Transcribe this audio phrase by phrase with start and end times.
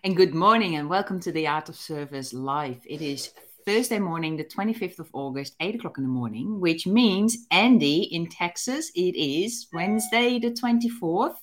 [0.00, 2.80] And good morning and welcome to the Art of Service Live.
[2.86, 3.30] It is
[3.66, 8.28] Thursday morning, the 25th of August, 8 o'clock in the morning, which means, Andy, in
[8.28, 11.34] Texas, it is Wednesday, the 24th.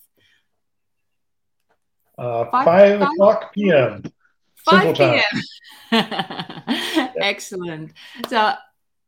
[2.18, 4.04] Uh, 5, 5 o'clock p.m.
[4.66, 5.24] 5 p.m.
[7.22, 7.94] Excellent.
[8.28, 8.54] So,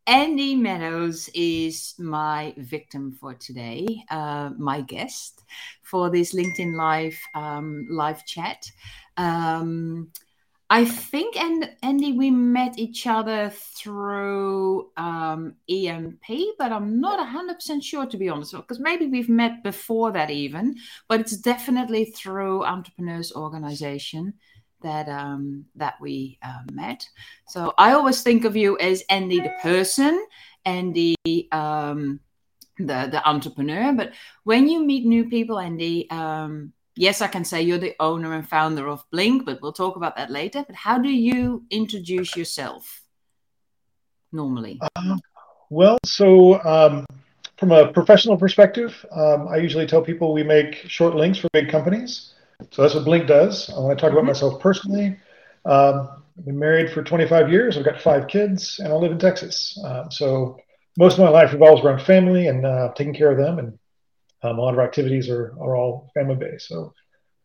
[0.08, 5.44] Andy Meadows is my victim for today, uh, my guest
[5.84, 8.66] for this LinkedIn Live um, live chat.
[9.18, 10.12] Um,
[10.72, 16.24] I think, and Andy, we met each other through um, EMP,
[16.58, 20.78] but I'm not 100% sure to be honest, because maybe we've met before that even,
[21.10, 24.34] but it's definitely through Entrepreneurs Organization
[24.82, 27.08] that um, that we uh, met.
[27.48, 30.26] So I always think of you as Andy the person,
[30.66, 31.16] Andy
[31.52, 32.20] um,
[32.78, 33.94] the the entrepreneur.
[33.94, 34.14] But
[34.44, 38.48] when you meet new people, Andy, um, yes, I can say you're the owner and
[38.48, 40.64] founder of Blink, but we'll talk about that later.
[40.66, 43.02] But how do you introduce yourself
[44.32, 44.80] normally?
[44.96, 45.18] Uh,
[45.70, 47.06] well, so um,
[47.58, 51.70] from a professional perspective, um, I usually tell people we make short links for big
[51.70, 52.34] companies.
[52.72, 53.70] So that's what Blink does.
[53.70, 54.18] I want to talk mm-hmm.
[54.18, 55.18] about myself personally.
[55.66, 57.78] Um, I've been married for 25 years.
[57.78, 59.78] I've got five kids, and I live in Texas.
[59.84, 60.58] Uh, so
[60.98, 63.78] most of my life revolves around family and uh, taking care of them and
[64.44, 66.68] um, a lot of our activities are, are all family based.
[66.68, 66.94] So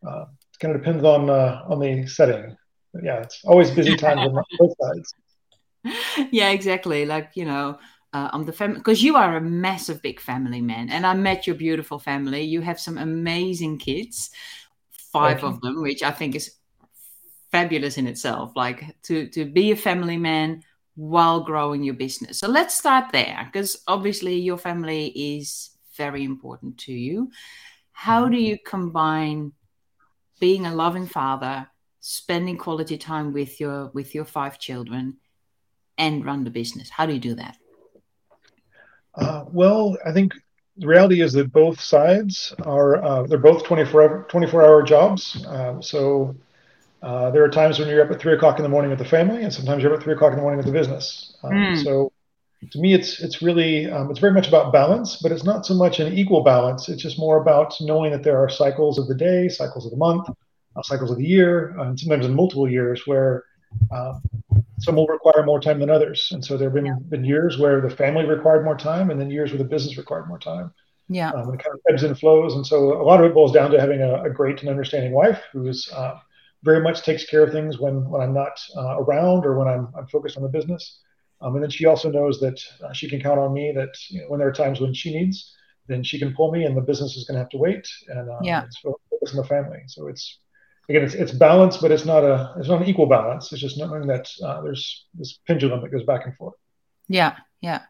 [0.05, 2.57] uh, it kind of depends on uh, on the setting.
[2.93, 5.13] But yeah, it's always busy times on both sides.
[6.31, 7.05] Yeah, exactly.
[7.05, 7.77] Like you know,
[8.13, 11.45] uh, I'm the family because you are a massive big family man, and I met
[11.45, 12.41] your beautiful family.
[12.41, 14.31] You have some amazing kids,
[15.19, 16.55] five of them, which I think is
[17.51, 18.51] fabulous in itself.
[18.55, 20.63] Like to to be a family man
[20.95, 22.39] while growing your business.
[22.39, 27.31] So let's start there because obviously your family is very important to you.
[27.91, 29.53] How do you combine
[30.39, 31.67] being a loving father,
[31.99, 35.17] spending quality time with your with your five children,
[35.97, 36.89] and run the business?
[36.89, 37.57] How do you do that?
[39.15, 40.33] Uh, well, I think
[40.77, 45.45] the reality is that both sides are uh, they're both 24 24 hour jobs.
[45.47, 46.35] Um, so
[47.01, 49.05] uh, there are times when you're up at three o'clock in the morning with the
[49.05, 51.35] family, and sometimes you're up at three o'clock in the morning with the business.
[51.43, 51.83] Um, mm.
[51.83, 52.11] So
[52.71, 55.73] to me, it's it's really um, it's very much about balance, but it's not so
[55.73, 56.89] much an equal balance.
[56.89, 59.97] It's just more about knowing that there are cycles of the day, cycles of the
[59.97, 60.29] month,
[60.75, 63.43] uh, cycles of the year, and sometimes in multiple years where
[63.91, 64.13] uh,
[64.79, 66.29] some will require more time than others.
[66.31, 66.95] And so there have been, yeah.
[67.09, 70.27] been years where the family required more time, and then years where the business required
[70.27, 70.73] more time.
[71.09, 72.55] Yeah, um, it kind of ebbs and flows.
[72.55, 75.13] And so a lot of it boils down to having a, a great and understanding
[75.13, 76.19] wife who is uh,
[76.63, 79.87] very much takes care of things when when I'm not uh, around or when I'm
[79.97, 80.99] I'm focused on the business.
[81.39, 84.21] Um, and then she also knows that uh, she can count on me that you
[84.21, 85.55] know, when there are times when she needs,
[85.87, 87.87] then she can pull me and the business is going to have to wait.
[88.07, 88.63] And uh, yeah.
[88.63, 89.83] it's focus on the family.
[89.87, 90.39] So it's,
[90.89, 93.51] again, it's, it's balance, but it's not a, it's not an equal balance.
[93.51, 96.55] It's just knowing that uh, there's this pendulum that goes back and forth.
[97.07, 97.35] Yeah.
[97.61, 97.81] Yeah.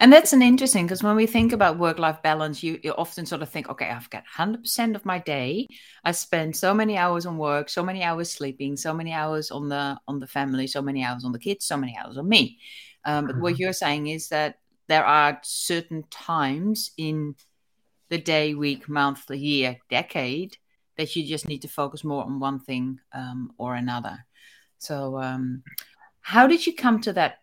[0.00, 3.26] And that's an interesting because when we think about work life balance, you, you often
[3.26, 5.68] sort of think, okay, I've got 100% of my day.
[6.04, 9.68] I spend so many hours on work, so many hours sleeping, so many hours on
[9.68, 12.58] the on the family, so many hours on the kids, so many hours on me.
[13.04, 13.62] Um, but what mm-hmm.
[13.62, 17.34] you're saying is that there are certain times in
[18.08, 20.56] the day, week, month, the year, decade
[20.98, 24.26] that you just need to focus more on one thing um, or another.
[24.78, 25.62] So, um,
[26.20, 27.38] how did you come to that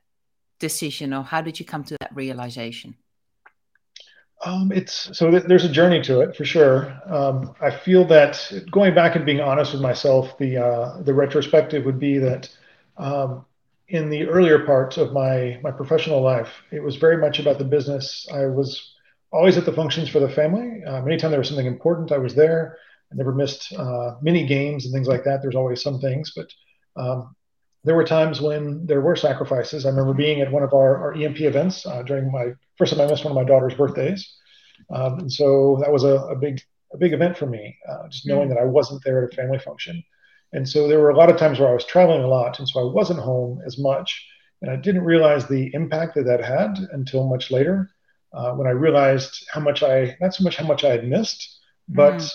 [0.59, 2.95] decision, or how did you come to that realization?
[4.43, 6.93] Um, it's so th- there's a journey to it for sure.
[7.07, 11.85] Um, I feel that going back and being honest with myself, the uh, the retrospective
[11.85, 12.49] would be that
[12.97, 13.45] um,
[13.87, 17.66] in the earlier parts of my my professional life, it was very much about the
[17.66, 18.27] business.
[18.31, 18.93] I was
[19.31, 20.83] always at the functions for the family.
[20.83, 22.77] Um, anytime there was something important, I was there.
[23.15, 25.41] Never missed uh, mini games and things like that.
[25.41, 26.47] There's always some things, but
[26.95, 27.35] um,
[27.83, 29.85] there were times when there were sacrifices.
[29.85, 33.01] I remember being at one of our, our EMP events uh, during my first time
[33.01, 34.35] I missed one of my daughter's birthdays,
[34.93, 36.61] um, and so that was a, a, big
[36.93, 37.77] a big event for me.
[37.89, 40.03] Uh, just knowing that I wasn't there at a family function.
[40.53, 42.67] And so there were a lot of times where I was traveling a lot, and
[42.67, 44.25] so I wasn't home as much.
[44.61, 47.91] And I didn't realize the impact that that had until much later,
[48.34, 51.59] uh, when I realized how much I, not so much how much I had missed,
[51.87, 52.31] but mm.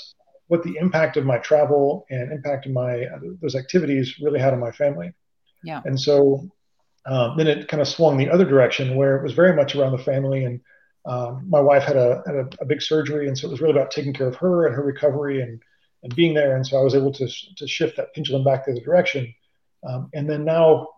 [0.51, 4.53] What the impact of my travel and impact of my uh, those activities really had
[4.53, 5.13] on my family.
[5.63, 5.81] Yeah.
[5.85, 6.51] And so
[7.07, 9.93] um, then it kind of swung the other direction where it was very much around
[9.93, 10.45] the family.
[10.45, 10.61] And
[11.07, 13.79] um, my wife had, a, had a, a, big surgery, and so it was really
[13.79, 15.63] about taking care of her and her recovery and
[16.03, 16.57] and being there.
[16.57, 19.33] And so I was able to, to shift that pendulum back the other direction.
[19.89, 20.89] Um, and then now,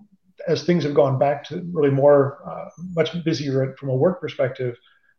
[0.49, 4.77] as things have gone back to really more, uh, much busier from a work perspective,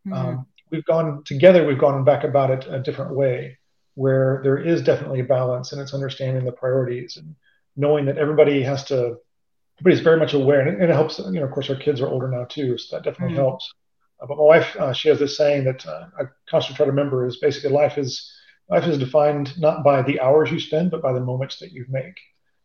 [0.07, 0.13] mm-hmm.
[0.13, 3.57] um, we've gone together, we've gone back about it a different way
[3.95, 7.17] where there is definitely a balance and it's understanding the priorities.
[7.17, 7.35] And
[7.75, 9.17] knowing that everybody has to,
[9.79, 11.19] everybody's very much aware, and it, and it helps.
[11.19, 13.43] You know, of course, our kids are older now too, so that definitely mm-hmm.
[13.43, 13.71] helps.
[14.21, 16.91] Uh, but my wife, uh, she has this saying that uh, I constantly try to
[16.91, 18.31] remember: is basically life is
[18.69, 21.85] life is defined not by the hours you spend, but by the moments that you
[21.89, 22.17] make.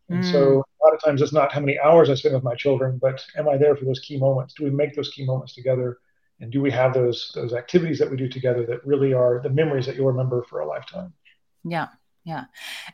[0.08, 0.32] And mm.
[0.32, 2.98] so a lot of times it's not how many hours I spend with my children,
[3.00, 4.54] but am I there for those key moments?
[4.54, 5.98] Do we make those key moments together?
[6.40, 9.50] And do we have those those activities that we do together that really are the
[9.50, 11.12] memories that you'll remember for a lifetime?
[11.64, 11.88] Yeah.
[12.24, 12.44] Yeah.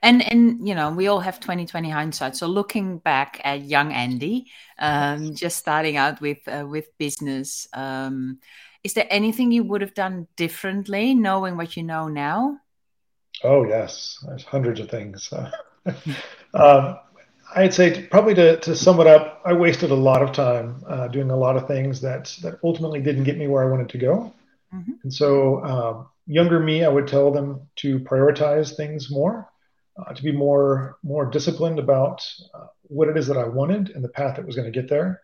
[0.00, 2.36] And and you know, we all have 2020 hindsight.
[2.36, 4.46] So looking back at young Andy,
[4.78, 8.38] um, just starting out with uh, with business, um,
[8.84, 12.60] is there anything you would have done differently knowing what you know now?
[13.42, 15.32] Oh yes, there's hundreds of things.
[16.54, 16.98] um,
[17.54, 21.08] I'd say probably to, to sum it up, I wasted a lot of time uh,
[21.08, 23.98] doing a lot of things that that ultimately didn't get me where I wanted to
[23.98, 24.32] go.
[24.74, 24.92] Mm-hmm.
[25.02, 29.48] And so, uh, younger me, I would tell them to prioritize things more,
[29.96, 34.02] uh, to be more more disciplined about uh, what it is that I wanted and
[34.02, 35.20] the path that was going to get there.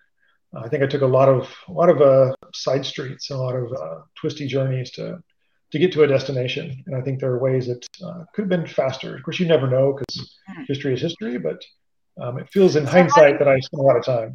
[0.52, 3.54] I think I took a lot of a lot of uh, side streets, a lot
[3.54, 5.22] of uh, twisty journeys to
[5.70, 6.82] to get to a destination.
[6.86, 9.16] And I think there are ways that uh, could have been faster.
[9.16, 10.62] Of course, you never know because hmm.
[10.66, 11.62] history is history, but
[12.20, 14.34] um, it feels in so hindsight that I spent a lot of time.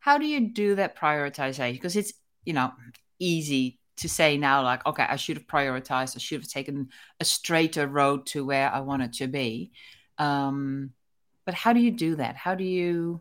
[0.00, 1.72] How do you do that prioritization?
[1.72, 2.12] Because it's,
[2.44, 2.72] you know,
[3.18, 6.88] easy to say now, like, okay, I should have prioritized, I should have taken
[7.20, 9.72] a straighter road to where I wanted to be.
[10.18, 10.92] Um,
[11.44, 12.36] but how do you do that?
[12.36, 13.20] How do you,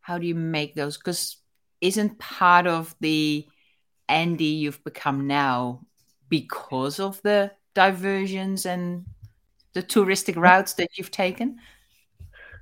[0.00, 0.96] how do you make those?
[0.96, 1.38] Because
[1.80, 3.46] isn't part of the
[4.08, 5.86] Andy you've become now
[6.28, 9.06] because of the diversions and
[9.72, 11.58] the touristic routes that you've taken?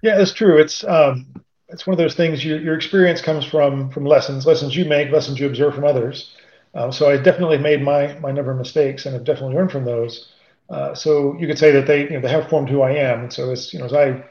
[0.03, 0.59] Yeah, it's true.
[0.59, 1.27] It's um,
[1.69, 2.45] it's one of those things.
[2.45, 6.35] Your your experience comes from from lessons, lessons you make, lessons you observe from others.
[6.75, 9.85] Um, so I definitely made my my number of mistakes, and have definitely learned from
[9.85, 10.33] those.
[10.69, 13.21] Uh, so you could say that they you know they have formed who I am.
[13.25, 14.23] And so as you know, as I you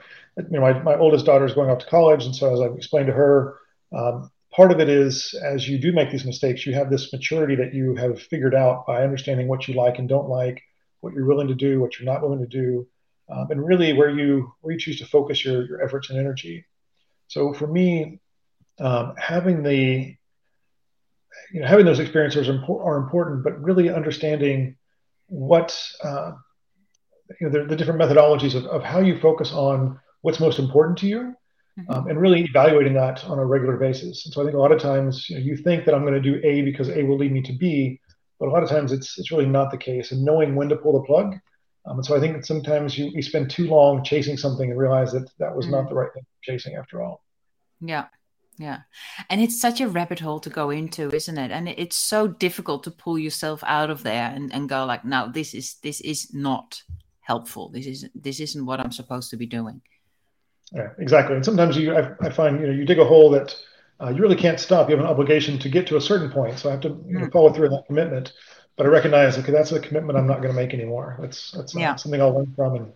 [0.51, 3.07] know my my oldest daughter is going off to college, and so as I've explained
[3.07, 3.56] to her,
[3.94, 7.56] um, part of it is as you do make these mistakes, you have this maturity
[7.56, 10.62] that you have figured out by understanding what you like and don't like,
[11.01, 12.88] what you're willing to do, what you're not willing to do,
[13.30, 16.66] um, and really where you where you choose to focus your your efforts and energy.
[17.27, 18.19] So for me,
[18.80, 20.16] um, having the
[21.51, 24.77] you know having those experiences are, are important, but really understanding
[25.27, 26.33] what uh,
[27.39, 30.98] you know the, the different methodologies of, of how you focus on what's most important
[31.00, 31.36] to you
[31.80, 31.92] Mm-hmm.
[31.92, 34.25] Um, and really evaluating that on a regular basis.
[34.25, 36.13] And so I think a lot of times you, know, you think that I'm going
[36.13, 38.00] to do A because A will lead me to B,
[38.39, 40.12] but a lot of times it's it's really not the case.
[40.12, 41.36] And knowing when to pull the plug.
[41.87, 44.79] Um, and so I think that sometimes you, you spend too long chasing something and
[44.79, 45.75] realize that that was mm-hmm.
[45.75, 47.23] not the right thing chasing after all.
[47.79, 48.05] Yeah.
[48.57, 48.79] Yeah.
[49.29, 51.51] And it's such a rabbit hole to go into, isn't it?
[51.51, 55.29] And it's so difficult to pull yourself out of there and, and go like, no,
[55.31, 56.81] this is this is not
[57.19, 57.69] helpful.
[57.69, 59.81] This is this isn't what I'm supposed to be doing.
[60.71, 61.35] Yeah, exactly.
[61.35, 63.55] And sometimes you, I, I, find, you know, you dig a hole that
[64.01, 64.89] uh, you really can't stop.
[64.89, 66.57] You have an obligation to get to a certain point.
[66.57, 67.31] So I have to you know, hmm.
[67.31, 68.33] follow through on that commitment.
[68.77, 71.18] But I recognize, okay, that's a commitment I'm not going to make anymore.
[71.19, 71.95] That's that's yeah.
[71.95, 72.94] something I'll learn from and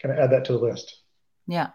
[0.00, 1.00] kind of add that to the list.
[1.46, 1.68] Yeah.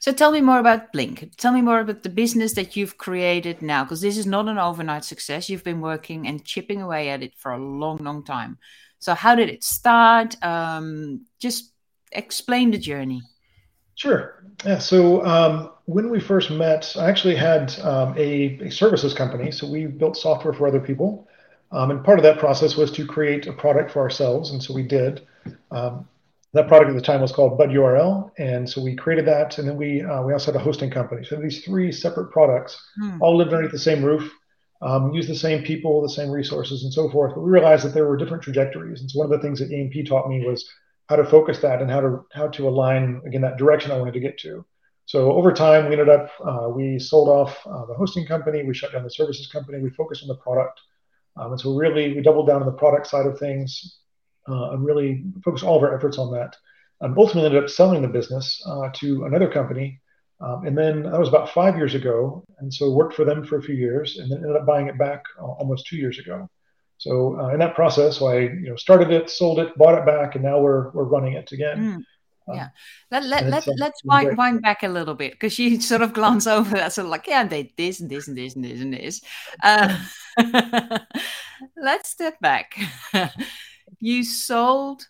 [0.00, 1.36] So tell me more about Blink.
[1.36, 4.58] Tell me more about the business that you've created now, because this is not an
[4.58, 5.48] overnight success.
[5.48, 8.58] You've been working and chipping away at it for a long, long time.
[8.98, 10.42] So how did it start?
[10.42, 11.72] Um, just
[12.12, 13.22] explain the journey.
[13.94, 14.44] Sure.
[14.64, 14.78] Yeah.
[14.78, 19.50] So um, when we first met, I actually had um, a, a, services company.
[19.50, 21.27] So we built software for other people.
[21.70, 24.50] Um, and part of that process was to create a product for ourselves.
[24.50, 25.26] And so we did.
[25.70, 26.08] Um,
[26.54, 28.30] that product at the time was called BudURL.
[28.38, 29.58] And so we created that.
[29.58, 31.24] And then we, uh, we also had a hosting company.
[31.24, 33.20] So these three separate products hmm.
[33.20, 34.32] all lived underneath the same roof,
[34.80, 37.34] um, used the same people, the same resources, and so forth.
[37.34, 39.00] But we realized that there were different trajectories.
[39.00, 40.66] And so one of the things that EMP taught me was
[41.08, 44.14] how to focus that and how to how to align again that direction I wanted
[44.14, 44.64] to get to.
[45.06, 48.74] So over time, we ended up uh, we sold off uh, the hosting company, we
[48.74, 50.80] shut down the services company, we focused on the product,
[51.38, 53.98] um, and so really we doubled down on the product side of things
[54.48, 56.56] uh, and really focused all of our efforts on that.
[57.00, 60.00] Um, ultimately, ended up selling the business uh, to another company,
[60.40, 63.58] um, and then that was about five years ago, and so worked for them for
[63.58, 66.48] a few years, and then ended up buying it back uh, almost two years ago.
[66.98, 70.06] So uh, in that process, so I you know started it, sold it, bought it
[70.06, 71.78] back, and now we're we're running it again.
[71.78, 72.04] Mm.
[72.54, 72.68] Yeah,
[73.10, 76.46] let, let, let, let's wind, wind back a little bit because you sort of glance
[76.46, 78.94] over that, sort of like, yeah, they this and this and this and this and
[78.94, 79.20] this.
[79.62, 79.98] Uh,
[81.76, 82.78] let's step back.
[84.00, 85.06] you sold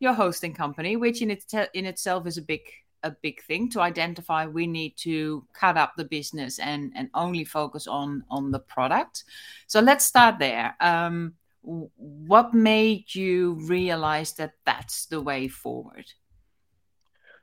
[0.00, 1.44] your hosting company, which in, it,
[1.74, 2.62] in itself is a big
[3.04, 4.46] a big thing to identify.
[4.46, 9.24] We need to cut up the business and and only focus on on the product.
[9.66, 10.76] So let's start there.
[10.80, 16.06] Um, what made you realize that that's the way forward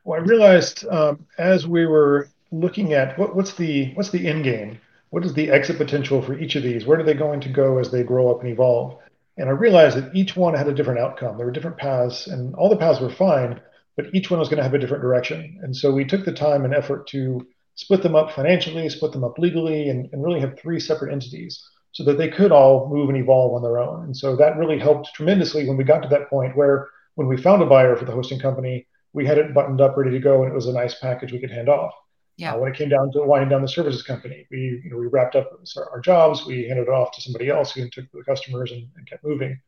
[0.10, 4.44] well i realized um, as we were looking at what, what's the what's the end
[4.44, 4.80] game?
[5.12, 6.86] What is the exit potential for each of these?
[6.86, 9.00] Where are they going to go as they grow up and evolve?
[9.38, 11.38] And I realized that each one had a different outcome.
[11.38, 13.60] There were different paths, and all the paths were fine,
[13.96, 15.60] but each one was going to have a different direction.
[15.64, 19.24] And so we took the time and effort to split them up financially, split them
[19.24, 21.64] up legally, and, and really have three separate entities
[21.94, 24.04] so that they could all move and evolve on their own.
[24.04, 27.38] And so that really helped tremendously when we got to that point where when we
[27.38, 30.44] found a buyer for the hosting company, we had it buttoned up, ready to go,
[30.44, 31.94] and it was a nice package we could hand off.
[32.38, 32.54] Yeah.
[32.54, 35.08] Uh, when it came down to winding down the services company, we you know we
[35.08, 35.52] wrapped up
[35.92, 39.10] our jobs, we handed it off to somebody else who took the customers and, and
[39.10, 39.60] kept moving.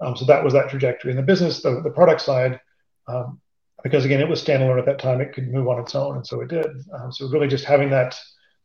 [0.00, 1.10] Um, so that was that trajectory.
[1.10, 2.60] In the business, the, the product side,
[3.08, 3.40] um,
[3.82, 5.20] because again, it was standalone at that time.
[5.20, 6.66] It could move on its own, and so it did.
[6.92, 8.14] Um, so really, just having that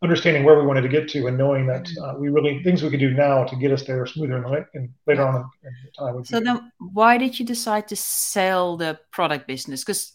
[0.04, 2.04] understanding where we wanted to get to, and knowing that mm-hmm.
[2.04, 4.90] uh, we really things we could do now to get us there smoother and, and
[5.08, 6.26] later on in, in time.
[6.26, 9.84] So then, why did you decide to sell the product business?
[9.84, 10.14] Because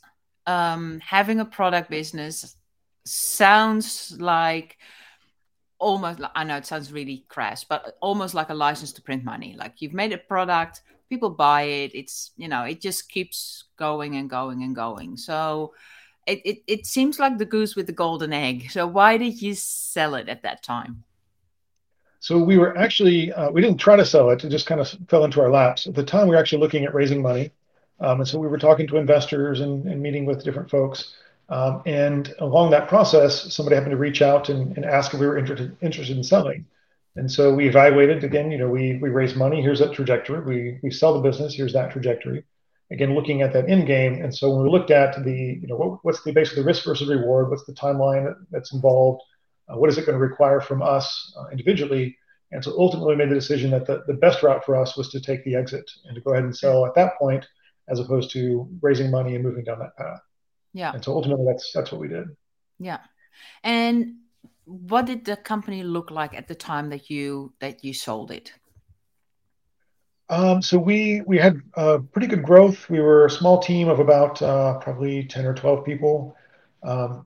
[0.48, 2.56] um, having a product business
[3.04, 4.78] sounds like
[5.78, 9.54] almost i know it sounds really crass but almost like a license to print money.
[9.56, 14.16] Like you've made a product people buy it it's you know it just keeps going
[14.16, 15.16] and going and going.
[15.16, 15.74] So
[16.26, 18.70] it, it, it seems like the goose with the golden egg.
[18.70, 21.04] So why did you sell it at that time?
[22.20, 24.88] So we were actually uh, we didn't try to sell it it just kind of
[25.08, 25.86] fell into our laps.
[25.86, 27.52] At the time we were actually looking at raising money
[28.00, 31.14] um, and so we were talking to investors and, and meeting with different folks
[31.48, 35.26] um, and along that process somebody happened to reach out and, and ask if we
[35.26, 36.64] were interested interested in selling
[37.18, 40.40] and so we evaluated again, you know, we we raise money, here's that trajectory.
[40.40, 42.44] We we sell the business, here's that trajectory.
[42.90, 44.22] Again, looking at that end game.
[44.22, 47.08] And so when we looked at the, you know, what, what's the basically risk versus
[47.08, 49.22] reward, what's the timeline that, that's involved,
[49.68, 52.16] uh, what is it going to require from us uh, individually?
[52.50, 55.10] And so ultimately we made the decision that the, the best route for us was
[55.10, 57.46] to take the exit and to go ahead and sell at that point,
[57.88, 60.20] as opposed to raising money and moving down that path.
[60.72, 60.92] Yeah.
[60.92, 62.28] And so ultimately that's that's what we did.
[62.78, 62.98] Yeah.
[63.62, 64.16] And
[64.64, 68.52] what did the company look like at the time that you that you sold it?
[70.28, 72.90] Um, so we we had uh, pretty good growth.
[72.90, 76.36] We were a small team of about uh, probably ten or twelve people.
[76.82, 77.24] Um,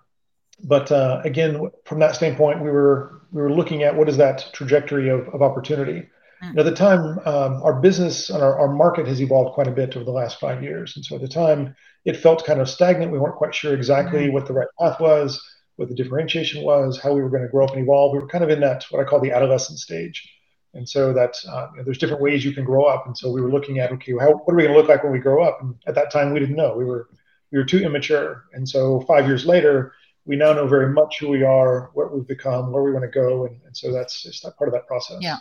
[0.63, 4.51] but uh, again, from that standpoint, we were we were looking at what is that
[4.53, 6.09] trajectory of, of opportunity.
[6.43, 6.59] Mm.
[6.59, 9.95] At the time, um, our business and our, our market has evolved quite a bit
[9.97, 13.13] over the last five years, and so at the time, it felt kind of stagnant.
[13.13, 14.33] We weren't quite sure exactly mm.
[14.33, 15.41] what the right path was
[15.77, 18.13] what the differentiation was, how we were going to grow up and evolve.
[18.13, 20.29] We were kind of in that what I call the adolescent stage,
[20.75, 23.07] and so that uh, you know, there's different ways you can grow up.
[23.07, 25.03] And so we were looking at okay, how, what are we going to look like
[25.03, 25.59] when we grow up?
[25.61, 26.77] And at that time, we didn't know.
[26.77, 27.09] We were
[27.51, 28.45] we were too immature.
[28.53, 29.93] And so five years later,
[30.25, 33.11] we now know very much who we are, what we've become, where we want to
[33.11, 35.19] go, and, and so that's just that part of that process.
[35.21, 35.39] Yeah,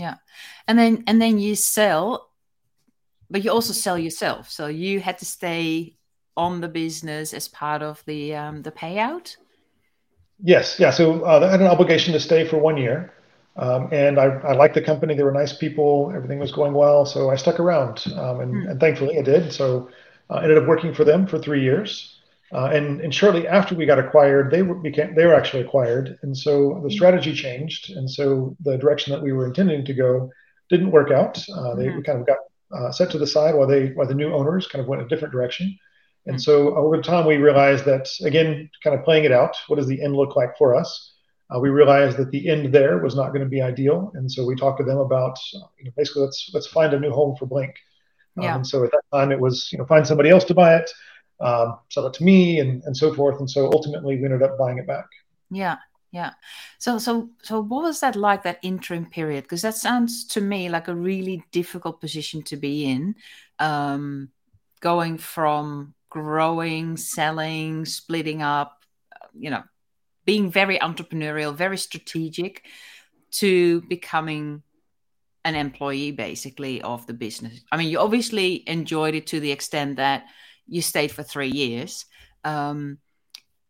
[0.00, 0.16] yeah,
[0.66, 2.30] and then and then you sell,
[3.30, 4.50] but you also sell yourself.
[4.50, 5.96] So you had to stay
[6.36, 9.36] on the business as part of the um, the payout.
[10.42, 10.90] Yes, yeah.
[10.90, 13.12] So uh, I had an obligation to stay for one year,
[13.56, 15.14] um, and I, I liked the company.
[15.14, 16.12] They were nice people.
[16.14, 18.70] Everything was going well, so I stuck around, um, and, mm.
[18.70, 19.52] and, thankfully I did.
[19.52, 19.90] So
[20.30, 22.19] I uh, ended up working for them for three years,
[22.52, 26.18] uh, and and shortly after we got acquired, they were became they were actually acquired,
[26.22, 26.90] and so the hmm.
[26.90, 30.30] strategy changed, and so the direction that we were intending to go
[30.68, 31.38] didn't work out.
[31.48, 32.04] Uh, they mm.
[32.04, 32.38] kind of got
[32.72, 35.08] uh, set to the side while they while the new owners kind of went a
[35.08, 35.76] different direction.
[36.26, 39.86] And so over time, we realized that, again, kind of playing it out, what does
[39.86, 41.14] the end look like for us?
[41.54, 44.12] Uh, we realized that the end there was not going to be ideal.
[44.14, 47.10] And so we talked to them about, you know, basically, let's, let's find a new
[47.10, 47.74] home for Blink.
[48.36, 48.54] Um, yeah.
[48.54, 50.90] and so at that time, it was, you know, find somebody else to buy it,
[51.40, 53.40] um, sell it to me, and, and so forth.
[53.40, 55.06] And so ultimately, we ended up buying it back.
[55.50, 55.76] Yeah.
[56.12, 56.32] Yeah.
[56.78, 59.44] So so so what was that like that interim period?
[59.44, 63.14] Because that sounds to me like a really difficult position to be in.
[63.60, 64.30] Um,
[64.80, 68.84] going from growing, selling, splitting up,
[69.38, 69.62] you know,
[70.24, 72.64] being very entrepreneurial, very strategic
[73.30, 74.62] to becoming
[75.44, 77.60] an employee basically of the business.
[77.70, 80.24] I mean, you obviously enjoyed it to the extent that
[80.70, 82.06] you stayed for three years.
[82.44, 82.98] Um,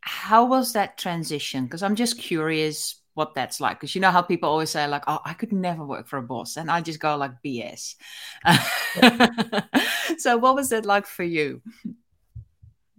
[0.00, 1.64] how was that transition?
[1.64, 3.80] Because I'm just curious what that's like.
[3.80, 6.22] Because you know how people always say, like, oh, I could never work for a
[6.22, 6.56] boss.
[6.56, 7.96] And I just go, like, BS.
[10.18, 11.62] so, what was that like for you?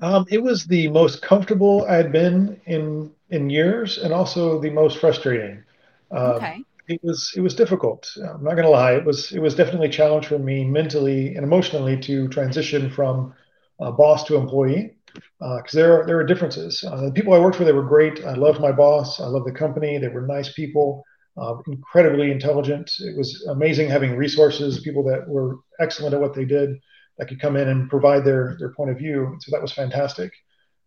[0.01, 4.71] Um, it was the most comfortable I had been in in years, and also the
[4.71, 5.63] most frustrating.
[6.11, 6.63] Um, okay.
[6.87, 8.11] It was it was difficult.
[8.17, 8.93] I'm not going to lie.
[8.93, 13.33] It was it was definitely a challenge for me mentally and emotionally to transition from
[13.81, 14.95] uh, boss to employee
[15.39, 16.83] because uh, there are there are differences.
[16.83, 18.23] Uh, the people I worked for they were great.
[18.25, 19.19] I loved my boss.
[19.19, 19.97] I loved the company.
[19.97, 21.03] They were nice people,
[21.37, 22.91] uh, incredibly intelligent.
[22.99, 26.77] It was amazing having resources, people that were excellent at what they did
[27.17, 29.37] that could come in and provide their their point of view.
[29.41, 30.31] So that was fantastic.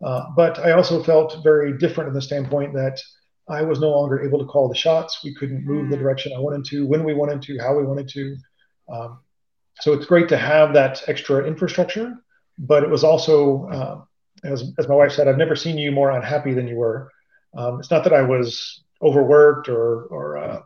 [0.03, 3.01] Uh, but I also felt very different in the standpoint that
[3.49, 5.21] I was no longer able to call the shots.
[5.23, 6.01] We couldn't move the mm.
[6.01, 8.37] direction I wanted to, when we wanted to, how we wanted to.
[8.93, 9.21] Um,
[9.81, 12.15] so it's great to have that extra infrastructure,
[12.59, 14.01] but it was also, uh,
[14.45, 17.11] as, as my wife said, I've never seen you more unhappy than you were.
[17.57, 20.63] Um, it's not that I was overworked or, or uh,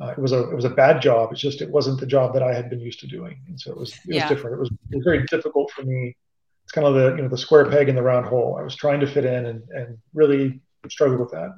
[0.00, 1.30] uh, it was a it was a bad job.
[1.30, 3.70] It's just it wasn't the job that I had been used to doing, and so
[3.70, 4.56] it was it was different.
[4.56, 6.16] It was, it was very difficult for me.
[6.64, 8.56] It's kind of the you know the square peg in the round hole.
[8.58, 11.54] I was trying to fit in and and really struggled with that.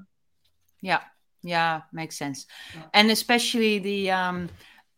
[0.80, 1.00] Yeah,
[1.42, 2.46] yeah, makes sense,
[2.92, 4.48] and especially the um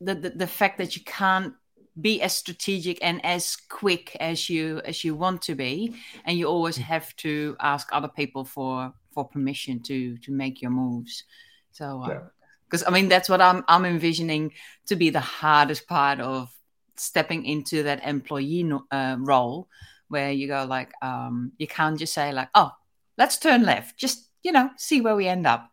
[0.00, 1.52] the, the the fact that you can't
[2.00, 5.94] be as strategic and as quick as you as you want to be.
[6.24, 6.82] And you always mm.
[6.82, 11.24] have to ask other people for for permission to to make your moves.
[11.72, 12.20] So uh, yeah.
[12.68, 14.52] because I mean that's what I'm I'm envisioning
[14.86, 16.50] to be the hardest part of
[16.96, 19.68] stepping into that employee uh, role
[20.08, 22.72] where you go like um, you can't just say like oh
[23.16, 23.96] let's turn left.
[23.96, 25.70] Just you know see where we end up.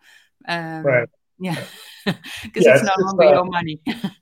[0.47, 1.09] Um, right.
[1.39, 1.57] yeah.
[2.43, 3.79] Because yeah, it's, it's, no longer uh, your money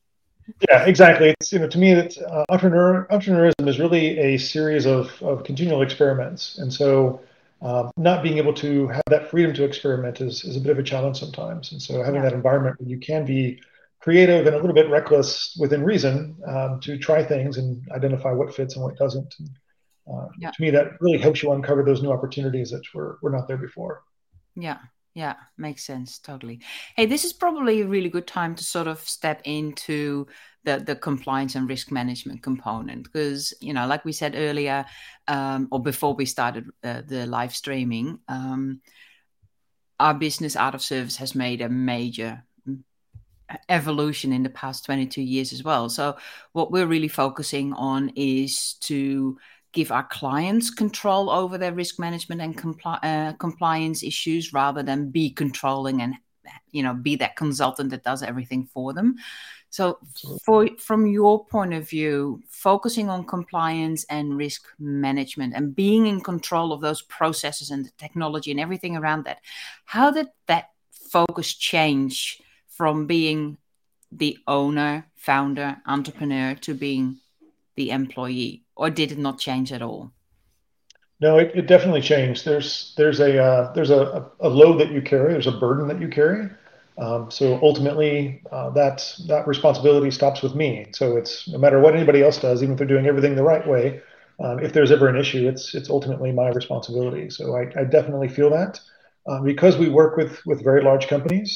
[0.69, 4.85] yeah exactly it's you know to me that uh, entrepreneur entrepreneurism is really a series
[4.85, 7.21] of, of continual experiments and so
[7.61, 10.79] um, not being able to have that freedom to experiment is, is a bit of
[10.79, 11.71] a challenge sometimes.
[11.71, 12.29] And so having yeah.
[12.29, 13.59] that environment where you can be
[13.99, 18.55] creative and a little bit reckless within reason um, to try things and identify what
[18.55, 19.35] fits and what doesn't.
[19.39, 19.49] And,
[20.09, 20.51] uh, yeah.
[20.51, 23.57] To me, that really helps you uncover those new opportunities that were, were not there
[23.57, 24.03] before.
[24.55, 24.77] Yeah.
[25.15, 26.61] Yeah, makes sense totally.
[26.95, 30.27] Hey, this is probably a really good time to sort of step into
[30.63, 34.85] the the compliance and risk management component because you know, like we said earlier,
[35.27, 38.81] um, or before we started uh, the live streaming, um,
[39.99, 42.79] our business Art of Service has made a major mm,
[43.67, 45.89] evolution in the past 22 years as well.
[45.89, 46.17] So
[46.53, 49.37] what we're really focusing on is to
[49.71, 55.09] give our clients control over their risk management and compli- uh, compliance issues rather than
[55.11, 56.15] be controlling and
[56.71, 59.15] you know be that consultant that does everything for them.
[59.71, 59.99] So
[60.43, 66.21] for from your point of view focusing on compliance and risk management and being in
[66.21, 69.39] control of those processes and the technology and everything around that
[69.85, 73.57] how did that focus change from being
[74.11, 77.17] the owner founder entrepreneur to being
[77.79, 80.11] the employee or did it not change at all?
[81.21, 82.45] No, it, it definitely changed.
[82.45, 85.31] There's there's a uh, there's a, a load that you carry.
[85.33, 86.49] There's a burden that you carry.
[86.97, 90.87] Um, so ultimately, uh, that that responsibility stops with me.
[90.93, 93.65] So it's no matter what anybody else does, even if they're doing everything the right
[93.65, 94.01] way,
[94.43, 97.29] um, if there's ever an issue, it's it's ultimately my responsibility.
[97.29, 98.79] So I, I definitely feel that
[99.29, 101.49] uh, because we work with with very large companies,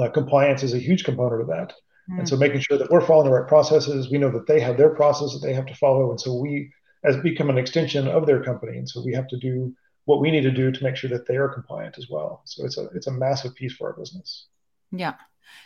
[0.00, 1.72] uh, compliance is a huge component of that.
[2.10, 2.20] Mm.
[2.20, 4.76] And so making sure that we're following the right processes, we know that they have
[4.76, 6.10] their process that they have to follow.
[6.10, 6.72] And so we
[7.04, 8.78] as become an extension of their company.
[8.78, 11.26] And so we have to do what we need to do to make sure that
[11.26, 12.42] they are compliant as well.
[12.44, 14.46] So it's a it's a massive piece for our business.
[14.90, 15.14] Yeah.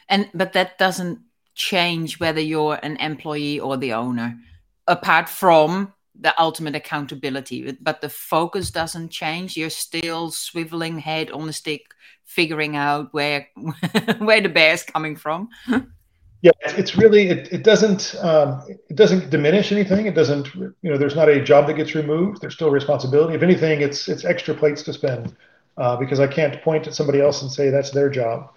[0.09, 1.20] And but that doesn't
[1.55, 4.38] change whether you're an employee or the owner,
[4.87, 7.76] apart from the ultimate accountability.
[7.81, 9.57] But the focus doesn't change.
[9.57, 11.87] You're still swiveling head on the stick,
[12.24, 13.48] figuring out where
[14.18, 15.48] where the bear's coming from.
[16.42, 20.07] Yeah, it's really it, it doesn't um, it doesn't diminish anything.
[20.07, 22.40] It doesn't you know there's not a job that gets removed.
[22.40, 23.35] There's still responsibility.
[23.35, 25.37] If anything, it's it's extra plates to spend
[25.76, 28.48] uh, because I can't point at somebody else and say that's their job.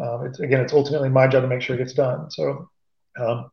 [0.00, 2.30] Um, it's again, it's ultimately my job to make sure it gets done.
[2.30, 2.68] So
[3.18, 3.50] um,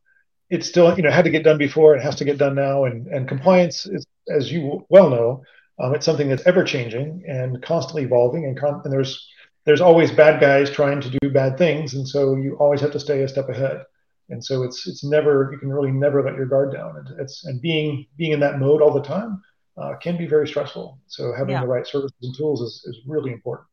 [0.50, 1.96] it's still you know had to get done before.
[1.96, 5.42] It has to get done now, and and compliance is as you well know,
[5.80, 9.26] um, it's something that's ever changing and constantly evolving, and, con- and there's
[9.64, 13.00] there's always bad guys trying to do bad things, and so you always have to
[13.00, 13.84] stay a step ahead.
[14.30, 16.96] And so it's it's never you can really never let your guard down.
[16.96, 19.42] And it's and being being in that mode all the time
[19.76, 20.98] uh, can be very stressful.
[21.08, 21.62] So having yeah.
[21.62, 23.66] the right services and tools is, is really important.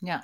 [0.00, 0.22] Yeah,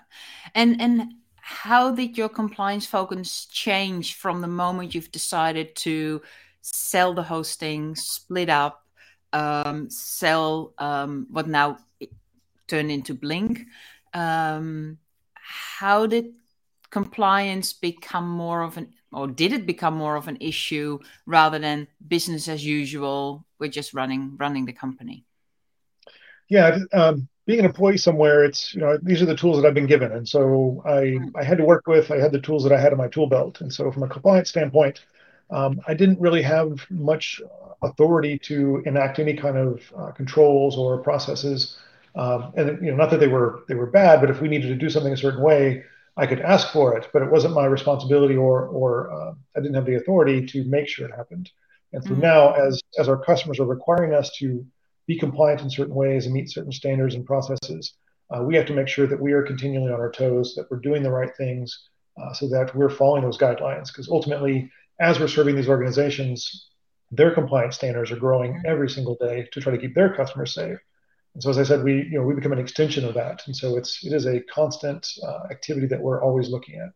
[0.54, 6.22] and and how did your compliance focus change from the moment you've decided to
[6.60, 8.86] sell the hosting, split up,
[9.32, 11.78] um, sell um, what now
[12.68, 13.66] turned into Blink?
[14.14, 14.98] Um,
[15.34, 16.34] how did
[16.90, 21.88] compliance become more of an or did it become more of an issue rather than
[22.06, 25.24] business as usual we're just running running the company?
[26.48, 29.74] Yeah um, being an employee somewhere it's you know these are the tools that i've
[29.74, 30.12] been given.
[30.12, 31.30] And so i mm.
[31.36, 33.26] i had to work with i had the tools that i had in my tool
[33.26, 33.60] belt.
[33.60, 35.00] And so from a compliance standpoint
[35.50, 37.40] um, i didn't really have much
[37.82, 41.78] authority to enact any kind of uh, controls or processes
[42.14, 44.68] um, and you know, not that they were they were bad, but if we needed
[44.68, 45.84] to do something a certain way,
[46.16, 49.74] I could ask for it, but it wasn't my responsibility, or or uh, I didn't
[49.74, 51.50] have the authority to make sure it happened.
[51.92, 52.20] And so mm-hmm.
[52.22, 54.64] now, as as our customers are requiring us to
[55.06, 57.94] be compliant in certain ways and meet certain standards and processes,
[58.30, 60.78] uh, we have to make sure that we are continually on our toes, that we're
[60.78, 61.88] doing the right things,
[62.20, 63.88] uh, so that we're following those guidelines.
[63.88, 64.70] Because ultimately,
[65.00, 66.68] as we're serving these organizations,
[67.10, 70.78] their compliance standards are growing every single day to try to keep their customers safe.
[71.34, 73.54] And so, as I said, we you know we become an extension of that, and
[73.54, 76.92] so it's it is a constant uh, activity that we're always looking at.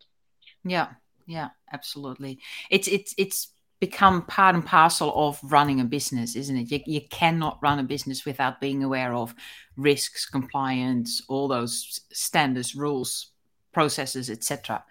[0.64, 0.88] Yeah,
[1.27, 2.40] yeah, absolutely.
[2.70, 6.70] It's it's it's become part and parcel of running a business, isn't it?
[6.70, 9.35] You, you cannot run a business without being aware of
[9.77, 13.33] risks, compliance, all those standards, rules,
[13.73, 14.83] processes, etc.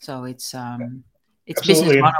[0.00, 1.04] So it's um,
[1.46, 2.00] it's Absolutely.
[2.02, 2.14] business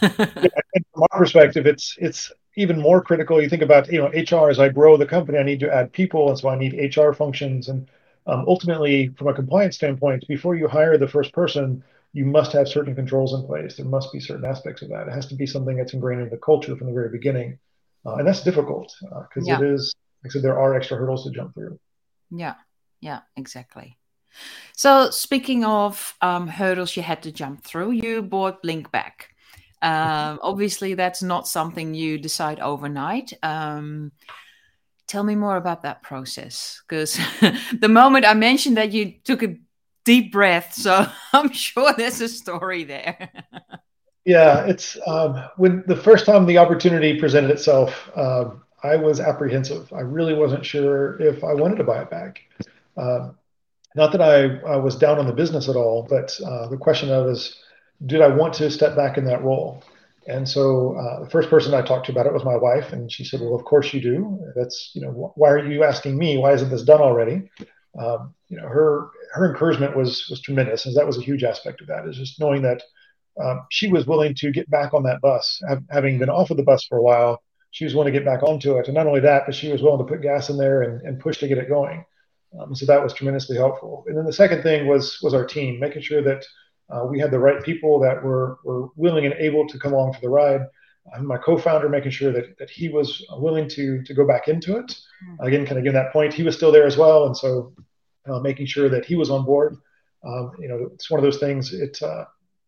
[0.00, 0.42] 101.
[0.44, 3.40] yeah, from our perspective, it's it's even more critical.
[3.42, 5.92] You think about you know HR as I grow the company, I need to add
[5.92, 7.68] people, and so I need HR functions.
[7.68, 7.88] And
[8.26, 12.68] um, ultimately, from a compliance standpoint, before you hire the first person, you must have
[12.68, 13.76] certain controls in place.
[13.76, 15.08] There must be certain aspects of that.
[15.08, 17.58] It has to be something that's ingrained in the culture from the very beginning,
[18.06, 19.60] uh, and that's difficult because uh, yeah.
[19.60, 19.94] it is.
[20.22, 21.78] Like I said, there are extra hurdles to jump through.
[22.30, 22.54] Yeah,
[23.00, 23.98] yeah, exactly.
[24.74, 29.33] So, speaking of um, hurdles you had to jump through, you bought Blink back.
[29.84, 33.34] Um, obviously, that's not something you decide overnight.
[33.42, 34.12] Um,
[35.06, 37.20] tell me more about that process because
[37.78, 39.56] the moment I mentioned that you took a
[40.04, 40.72] deep breath.
[40.72, 43.30] So I'm sure there's a story there.
[44.24, 48.50] yeah, it's um, when the first time the opportunity presented itself, uh,
[48.82, 49.92] I was apprehensive.
[49.92, 52.40] I really wasn't sure if I wanted to buy it back.
[52.96, 53.32] Uh,
[53.96, 57.10] not that I, I, was down on the business at all, but uh, the question
[57.10, 57.63] of is,
[58.04, 59.82] did I want to step back in that role?
[60.26, 63.12] And so uh, the first person I talked to about it was my wife, and
[63.12, 64.38] she said, "Well, of course you do.
[64.56, 66.38] That's you know, why are you asking me?
[66.38, 67.50] Why isn't this done already?"
[67.98, 71.82] Um, you know, her her encouragement was was tremendous, and that was a huge aspect
[71.82, 72.06] of that.
[72.08, 72.82] Is just knowing that
[73.42, 76.62] um, she was willing to get back on that bus, having been off of the
[76.62, 77.42] bus for a while.
[77.70, 79.82] She was willing to get back onto it, and not only that, but she was
[79.82, 82.04] willing to put gas in there and, and push to get it going.
[82.58, 84.04] Um, so that was tremendously helpful.
[84.06, 86.46] And then the second thing was was our team, making sure that
[86.90, 90.12] uh, we had the right people that were were willing and able to come along
[90.12, 90.62] for the ride.
[91.14, 94.76] Uh, my co-founder, making sure that that he was willing to to go back into
[94.76, 94.96] it.
[95.24, 95.46] Hmm.
[95.46, 97.72] Again, kind of getting that point, he was still there as well, and so
[98.28, 99.76] uh, making sure that he was on board.
[100.26, 101.72] Um, you know, it's one of those things.
[101.72, 102.24] It, uh,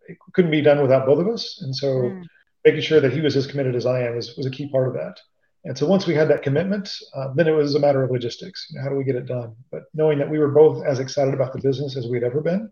[0.09, 2.25] it couldn't be done without both of us, and so mm.
[2.65, 4.89] making sure that he was as committed as I am was, was a key part
[4.89, 5.19] of that.
[5.65, 8.69] And so once we had that commitment, uh, then it was a matter of logistics.
[8.71, 9.57] You know, how do we get it done?
[9.73, 12.71] But knowing that we were both as excited about the business as we'd ever been,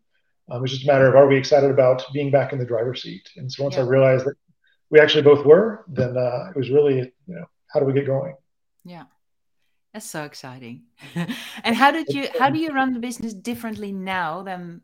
[0.50, 2.64] um, it was just a matter of are we excited about being back in the
[2.64, 3.28] driver's seat?
[3.36, 3.82] And so once yeah.
[3.82, 4.34] I realized that
[4.90, 8.06] we actually both were, then uh, it was really, you know, how do we get
[8.06, 8.34] going?
[8.84, 9.04] Yeah.
[9.92, 10.82] That's so exciting.
[11.64, 14.82] and how did you how do you run the business differently now than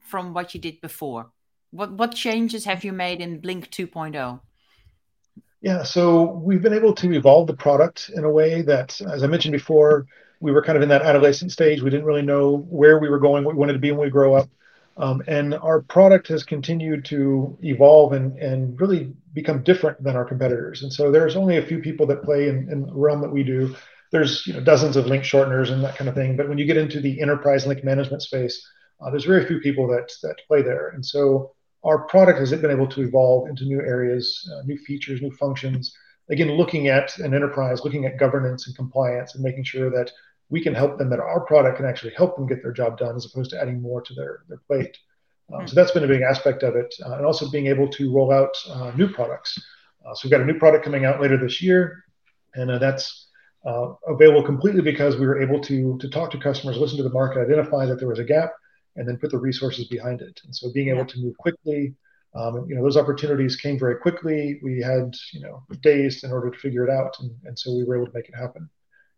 [0.00, 1.30] from what you did before?
[1.70, 4.40] What what changes have you made in Blink 2.0?
[5.60, 9.26] Yeah, so we've been able to evolve the product in a way that, as I
[9.26, 10.06] mentioned before,
[10.40, 11.82] we were kind of in that adolescent stage.
[11.82, 14.10] We didn't really know where we were going, what we wanted to be when we
[14.10, 14.48] grow up.
[14.96, 20.24] Um, and our product has continued to evolve and, and really become different than our
[20.24, 20.82] competitors.
[20.82, 23.42] And so there's only a few people that play in, in the realm that we
[23.42, 23.74] do.
[24.12, 26.36] There's you know, dozens of link shorteners and that kind of thing.
[26.36, 28.64] But when you get into the enterprise link management space,
[29.00, 30.90] uh, there's very few people that, that play there.
[30.90, 35.20] And so our product has been able to evolve into new areas, uh, new features,
[35.20, 35.94] new functions.
[36.30, 40.10] Again, looking at an enterprise, looking at governance and compliance and making sure that
[40.50, 43.16] we can help them that our product can actually help them get their job done
[43.16, 44.96] as opposed to adding more to their, their plate.
[45.52, 45.66] Um, hmm.
[45.66, 46.94] so that's been a big aspect of it.
[47.04, 49.58] Uh, and also being able to roll out uh, new products.
[50.04, 52.04] Uh, so we've got a new product coming out later this year,
[52.54, 53.28] and uh, that's
[53.66, 57.10] uh, available completely because we were able to, to talk to customers, listen to the
[57.10, 58.52] market, identify that there was a gap,
[58.96, 60.40] and then put the resources behind it.
[60.44, 61.06] And so being able yeah.
[61.06, 61.94] to move quickly,
[62.34, 64.58] um, you know, those opportunities came very quickly.
[64.62, 67.16] We had, you know, days in order to figure it out.
[67.20, 68.68] And, and so we were able to make it happen.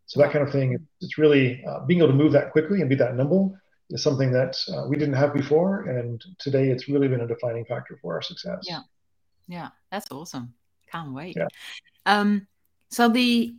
[0.07, 2.89] So that kind of thing, it's really uh, being able to move that quickly and
[2.89, 3.57] be that nimble
[3.91, 7.65] is something that uh, we didn't have before, and today it's really been a defining
[7.65, 8.61] factor for our success.
[8.63, 8.81] Yeah,
[9.49, 10.55] yeah, that's awesome.
[10.91, 11.37] Can't wait.
[11.37, 11.47] Yeah.
[12.05, 12.47] Um,
[12.89, 13.55] so the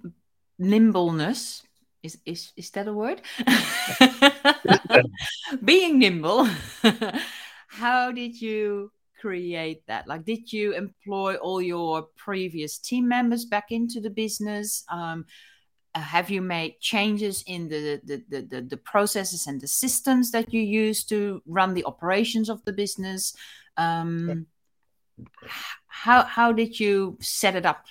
[0.59, 1.63] nimbleness
[2.03, 3.21] is is is that a word?
[5.63, 6.47] Being nimble.
[7.67, 10.07] How did you create that?
[10.07, 14.83] Like, did you employ all your previous team members back into the business?
[14.89, 15.25] Um,
[15.95, 20.31] uh, have you made changes in the, the, the, the, the processes and the systems
[20.31, 23.35] that you use to run the operations of the business?
[23.77, 24.47] Um,
[25.87, 27.85] how, how did you set it up?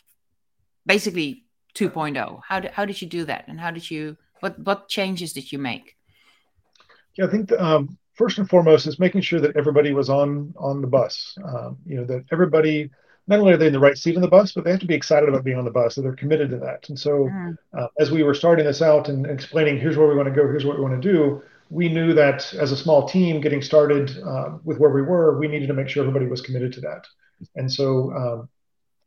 [0.85, 2.41] Basically, 2.0.
[2.47, 3.45] How did, how did you do that?
[3.49, 5.97] And how did you, what, what changes did you make?
[7.17, 10.55] Yeah, I think the, um, first and foremost is making sure that everybody was on
[10.57, 11.37] on the bus.
[11.45, 12.91] Um, you know that everybody
[13.27, 14.87] not only are they in the right seat on the bus, but they have to
[14.87, 15.95] be excited about being on the bus.
[15.95, 16.89] That they're committed to that.
[16.89, 17.57] And so, mm.
[17.77, 20.47] uh, as we were starting this out and explaining, here's where we want to go,
[20.47, 24.17] here's what we want to do, we knew that as a small team getting started
[24.25, 27.07] uh, with where we were, we needed to make sure everybody was committed to that.
[27.57, 28.49] And so, um,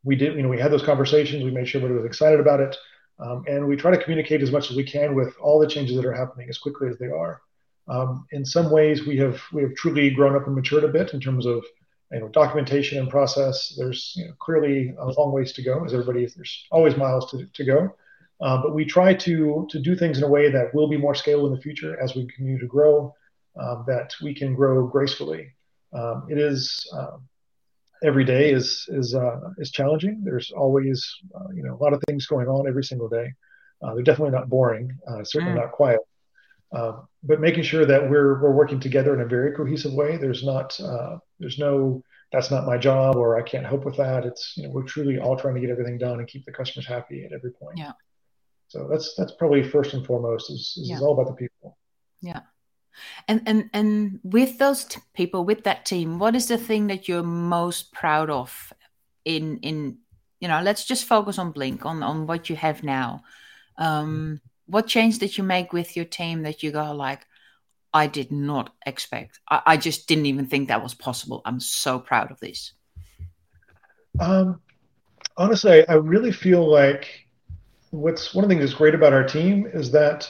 [0.04, 1.44] we did, you know, we had those conversations.
[1.44, 2.76] We made sure everybody was excited about it,
[3.20, 5.96] um, and we try to communicate as much as we can with all the changes
[5.96, 7.42] that are happening as quickly as they are.
[7.90, 11.14] Um, in some ways, we have we have truly grown up and matured a bit
[11.14, 11.66] in terms of
[12.12, 13.74] you know documentation and process.
[13.78, 17.46] There's you know, clearly a long ways to go, as everybody there's always miles to,
[17.46, 17.96] to go.
[18.42, 21.14] Uh, but we try to to do things in a way that will be more
[21.14, 23.14] scalable in the future as we continue to grow.
[23.60, 25.52] Um, that we can grow gracefully.
[25.92, 27.28] Um, it is um,
[28.04, 30.22] every day is is uh, is challenging.
[30.24, 31.04] There's always
[31.36, 33.34] uh, you know a lot of things going on every single day.
[33.82, 34.98] Uh, they're definitely not boring.
[35.08, 35.62] Uh, certainly mm.
[35.62, 36.00] not quiet.
[36.72, 40.18] Um, but making sure that we're we're working together in a very cohesive way.
[40.18, 44.26] There's not uh, there's no that's not my job or I can't help with that.
[44.26, 46.86] It's you know we're truly all trying to get everything done and keep the customers
[46.86, 47.78] happy at every point.
[47.78, 47.94] Yeah.
[48.68, 50.98] So that's that's probably first and foremost is, is, yeah.
[50.98, 51.78] is all about the people.
[52.22, 52.42] Yeah.
[53.28, 57.08] And and and with those t- people, with that team, what is the thing that
[57.08, 58.74] you're most proud of
[59.26, 59.98] in in
[60.40, 60.62] you know?
[60.62, 63.24] Let's just focus on Blink on on what you have now.
[63.78, 67.26] Um, what change did you make with your team that you go like,
[67.94, 69.40] I did not expect.
[69.50, 71.42] I, I just didn't even think that was possible.
[71.44, 72.74] I'm so proud of this.
[74.20, 74.62] Um,
[75.38, 77.28] honestly, I, really feel like
[77.90, 80.30] what's one of the things that's great about our team is that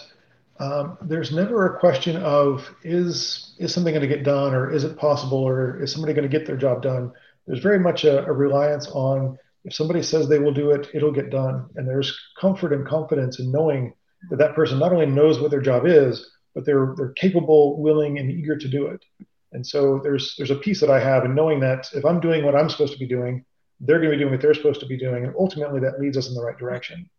[0.59, 4.83] um, there's never a question of is is something going to get done or is
[4.83, 7.11] it possible or is somebody going to get their job done.
[7.47, 11.11] There's very much a, a reliance on if somebody says they will do it, it'll
[11.11, 13.93] get done, and there's comfort and confidence in knowing
[14.29, 18.19] that that person not only knows what their job is, but they're they're capable, willing,
[18.19, 19.03] and eager to do it.
[19.51, 22.45] And so there's there's a peace that I have in knowing that if I'm doing
[22.45, 23.45] what I'm supposed to be doing,
[23.79, 26.17] they're going to be doing what they're supposed to be doing, and ultimately that leads
[26.17, 27.09] us in the right direction.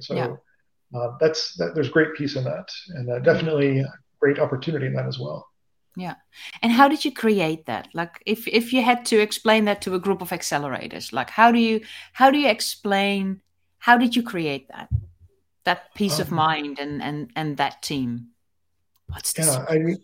[0.00, 0.98] So yeah.
[0.98, 3.84] uh, that's that, there's great peace in that, and uh, definitely
[4.20, 5.46] great opportunity in that as well.
[5.96, 6.14] Yeah,
[6.62, 7.88] and how did you create that?
[7.94, 11.50] Like, if if you had to explain that to a group of accelerators, like how
[11.50, 11.80] do you
[12.12, 13.42] how do you explain
[13.78, 14.88] how did you create that
[15.64, 18.28] that peace um, of mind and and and that team?
[19.08, 19.46] What's this?
[19.46, 19.96] Yeah, I,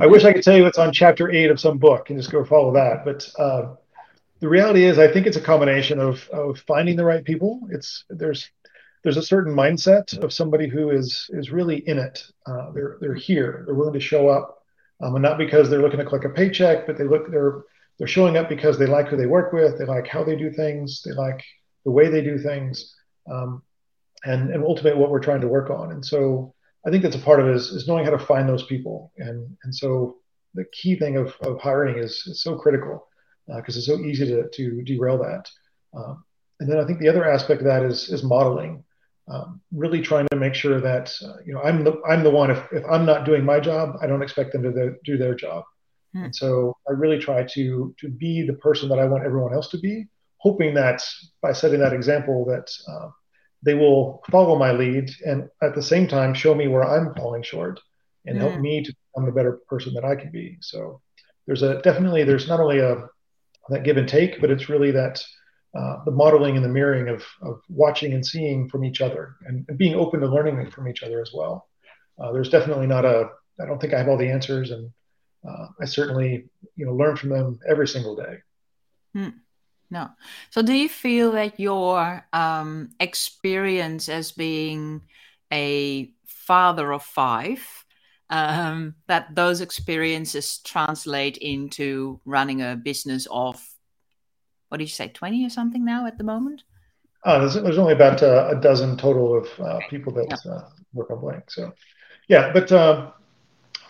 [0.00, 2.30] I wish I could tell you what's on chapter eight of some book and just
[2.30, 3.04] go follow that.
[3.04, 3.74] But uh,
[4.40, 7.60] the reality is, I think it's a combination of of finding the right people.
[7.70, 8.50] It's there's
[9.02, 12.24] there's a certain mindset of somebody who is is really in it.
[12.46, 13.62] Uh, they're they're here.
[13.66, 14.62] They're willing to show up,
[15.00, 17.62] um, and not because they're looking to collect a paycheck, but they look they're
[17.98, 19.78] they're showing up because they like who they work with.
[19.78, 21.02] They like how they do things.
[21.04, 21.44] They like
[21.84, 22.94] the way they do things.
[23.30, 23.62] Um,
[24.24, 25.92] and and ultimately what we're trying to work on.
[25.92, 26.54] And so
[26.86, 29.12] I think that's a part of it is, is knowing how to find those people.
[29.18, 30.18] And and so
[30.54, 33.06] the key thing of, of hiring is, is so critical
[33.56, 35.48] because uh, it's so easy to, to derail that.
[35.96, 36.24] Um,
[36.60, 38.84] and then I think the other aspect of that is is modeling.
[39.28, 42.50] Um, really trying to make sure that uh, you know I'm the I'm the one
[42.50, 45.36] if, if I'm not doing my job I don't expect them to the, do their
[45.36, 45.62] job
[46.12, 46.24] hmm.
[46.24, 49.68] and so I really try to to be the person that I want everyone else
[49.70, 50.08] to be
[50.42, 51.02] hoping that
[51.40, 53.08] by setting that example that uh,
[53.62, 57.44] they will follow my lead and at the same time show me where I'm falling
[57.44, 57.78] short
[58.26, 58.40] and mm.
[58.40, 60.58] help me to become the better person that I can be.
[60.60, 61.00] So
[61.46, 63.08] there's a definitely there's not only a
[63.68, 65.24] that give and take, but it's really that
[65.78, 69.64] uh, the modeling and the mirroring of, of watching and seeing from each other and,
[69.68, 71.68] and being open to learning from each other as well.
[72.20, 74.90] Uh, there's definitely not a I don't think I have all the answers, and
[75.48, 78.38] uh, I certainly you know learn from them every single day.
[79.16, 79.34] Mm
[79.92, 80.08] no.
[80.48, 85.02] So, do you feel that your um, experience as being
[85.52, 87.60] a father of five,
[88.30, 93.62] um, that those experiences translate into running a business of,
[94.70, 96.62] what did you say, 20 or something now at the moment?
[97.24, 100.52] Uh, there's, there's only about uh, a dozen total of uh, people that yeah.
[100.52, 101.50] Uh, work on Blink.
[101.50, 101.70] So,
[102.28, 103.12] yeah, but um,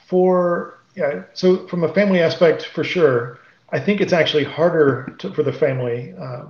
[0.06, 3.38] for, yeah, so from a family aspect, for sure
[3.72, 6.14] I think it's actually harder to, for the family.
[6.18, 6.44] Uh,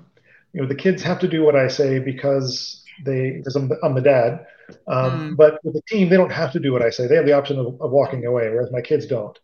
[0.52, 3.78] you know, the kids have to do what I say because they because I'm the,
[3.82, 4.46] I'm the dad.
[4.88, 5.36] Um, mm.
[5.36, 7.06] But with the team, they don't have to do what I say.
[7.06, 9.38] They have the option of, of walking away, whereas my kids don't.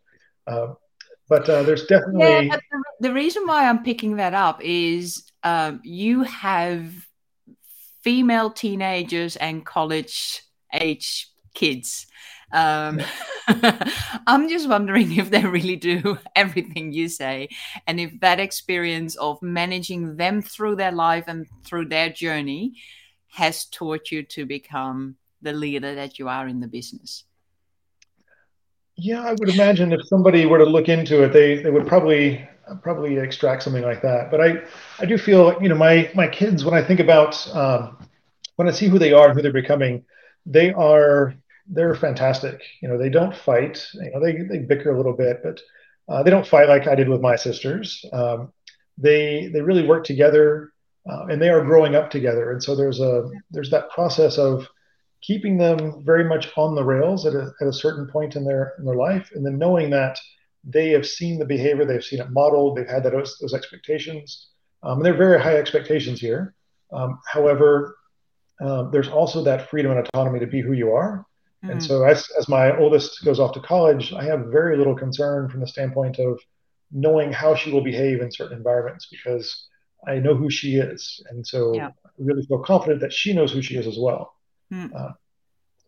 [0.46, 0.74] Uh,
[1.28, 5.80] but uh, there's definitely yeah, the, the, reason why I'm picking that up is um,
[5.84, 6.90] you have
[8.02, 12.06] female teenagers and college age kids
[12.52, 13.00] um,
[14.26, 17.48] I'm just wondering if they really do everything you say,
[17.86, 22.74] and if that experience of managing them through their life and through their journey
[23.30, 27.24] has taught you to become the leader that you are in the business.
[28.96, 32.48] Yeah, I would imagine if somebody were to look into it, they, they would probably
[32.82, 34.30] probably extract something like that.
[34.30, 34.62] But I,
[34.98, 38.08] I do feel, you know, my my kids when I think about um,
[38.56, 40.04] when I see who they are and who they're becoming,
[40.44, 41.34] they are
[41.68, 42.62] they're fantastic.
[42.80, 43.86] You know, they don't fight.
[43.94, 45.60] You know, they they bicker a little bit, but
[46.08, 48.04] uh, they don't fight like I did with my sisters.
[48.12, 48.52] Um,
[48.96, 50.72] they they really work together,
[51.10, 52.52] uh, and they are growing up together.
[52.52, 54.66] And so there's a there's that process of
[55.20, 58.74] keeping them very much on the rails at a, at a certain point in their
[58.78, 60.18] in their life, and then knowing that
[60.64, 64.48] they have seen the behavior, they've seen it modeled, they've had that, those, expectations.
[64.82, 66.54] Um, and they're very high expectations here.
[66.92, 67.96] Um, however,
[68.60, 71.24] um, there's also that freedom and autonomy to be who you are.
[71.64, 71.72] Mm.
[71.72, 75.48] And so, as, as my oldest goes off to college, I have very little concern
[75.48, 76.40] from the standpoint of
[76.92, 79.66] knowing how she will behave in certain environments because
[80.06, 81.22] I know who she is.
[81.30, 81.88] And so, yeah.
[81.88, 84.34] I really feel confident that she knows who she is as well.
[84.72, 84.94] Mm.
[84.94, 85.12] Uh,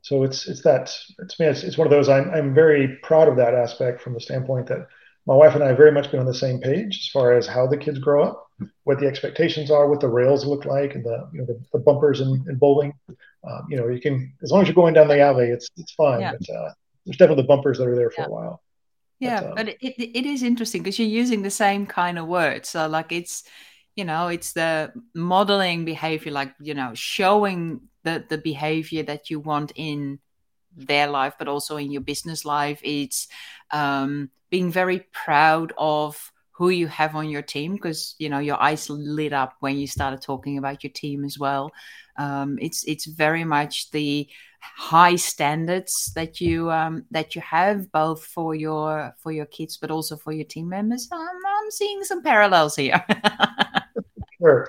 [0.02, 3.28] so it's it's that it's me it's, it's one of those I'm I'm very proud
[3.28, 4.86] of that aspect from the standpoint that
[5.26, 7.46] my wife and I have very much been on the same page as far as
[7.46, 8.49] how the kids grow up,
[8.84, 11.78] what the expectations are, what the rails look like, and the you know the, the
[11.78, 12.92] bumpers and, in bowling.
[13.08, 15.92] Um, you know, you can as long as you're going down the alley, it's it's
[15.92, 16.20] fine.
[16.20, 16.32] Yeah.
[16.32, 16.72] But uh,
[17.04, 18.26] there's definitely the bumpers that are there for yeah.
[18.26, 18.62] a while.
[19.18, 22.26] Yeah, but, um, but it, it is interesting because you're using the same kind of
[22.26, 22.70] words.
[22.70, 23.44] So like it's
[23.96, 29.40] you know it's the modeling behavior, like you know showing the the behavior that you
[29.40, 30.18] want in
[30.76, 33.28] their life but also in your business life it's
[33.70, 38.60] um, being very proud of who you have on your team because you know your
[38.60, 41.72] eyes lit up when you started talking about your team as well
[42.18, 44.28] um, it's it's very much the
[44.60, 49.90] high standards that you um, that you have both for your for your kids but
[49.90, 53.02] also for your team members i'm, I'm seeing some parallels here
[54.38, 54.68] sure,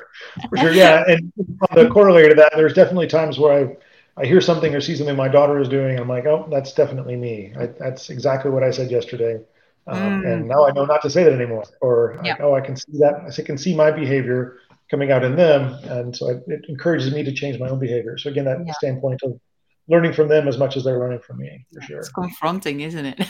[0.49, 1.03] for sure, yeah.
[1.09, 1.33] And
[1.73, 3.75] the corollary to that, there's definitely times where I
[4.21, 6.73] I hear something or see something my daughter is doing, and I'm like, oh, that's
[6.73, 7.53] definitely me.
[7.57, 9.39] I, that's exactly what I said yesterday,
[9.87, 10.33] um, mm.
[10.33, 11.63] and now I know not to say that anymore.
[11.81, 12.35] Or yeah.
[12.39, 13.25] I, oh, I can see that.
[13.37, 14.57] I can see my behavior
[14.89, 18.17] coming out in them, and so it, it encourages me to change my own behavior.
[18.17, 18.73] So again, that yeah.
[18.73, 19.39] standpoint of
[19.87, 21.99] learning from them as much as they're learning from me, for sure.
[21.99, 23.21] It's confronting, isn't it?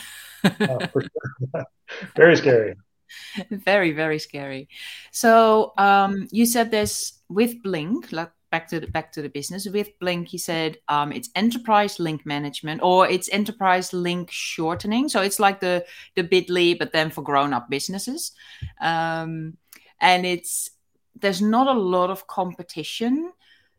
[0.44, 1.66] uh, for sure.
[2.16, 2.76] Very scary.
[3.52, 4.70] very very scary
[5.12, 9.68] so um, you said this with Blink like back to the back to the business.
[9.68, 15.10] With Blink He said um, it's enterprise link management or it's enterprise link shortening.
[15.10, 15.86] So it's like the
[16.16, 18.34] the bitly but then for grown-up businesses.
[18.80, 19.58] Um,
[20.00, 20.72] and it's
[21.20, 23.32] there's not a lot of competition.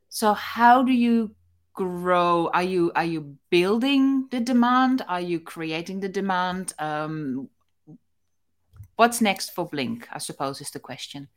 [0.09, 1.35] So how do you
[1.75, 2.51] grow?
[2.53, 5.05] Are you are you building the demand?
[5.09, 6.73] Are you creating the demand?
[6.79, 7.49] Um,
[8.97, 10.09] what's next for Blink?
[10.13, 11.29] I suppose is the question.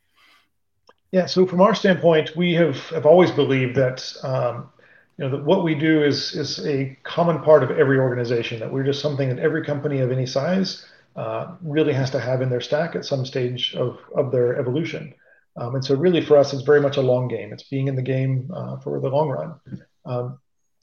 [1.16, 1.28] Yeah.
[1.28, 4.70] So from our standpoint, we have have always believed that um,
[5.18, 8.60] you know that what we do is is a common part of every organization.
[8.60, 12.42] That we're just something that every company of any size uh, really has to have
[12.42, 15.14] in their stack at some stage of of their evolution.
[15.56, 17.54] Um, and so really for us, it's very much a long game.
[17.54, 19.56] It's being in the game uh, for the long run.
[20.04, 20.40] Um,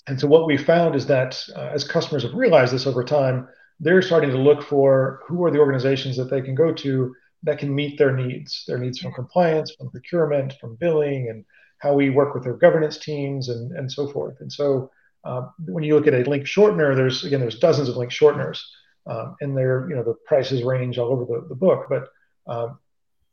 [0.07, 3.49] and so what we found is that uh, as customers have realized this over time,
[3.81, 7.59] they're starting to look for who are the organizations that they can go to that
[7.59, 11.45] can meet their needs, their needs from compliance, from procurement, from billing, and
[11.79, 14.41] how we work with their governance teams and, and so forth.
[14.41, 14.91] And so
[15.25, 18.61] uh, when you look at a link shortener, there's again there's dozens of link shorteners,
[19.07, 21.87] um, and they're you know the prices range all over the, the book.
[21.89, 22.09] But
[22.47, 22.79] um,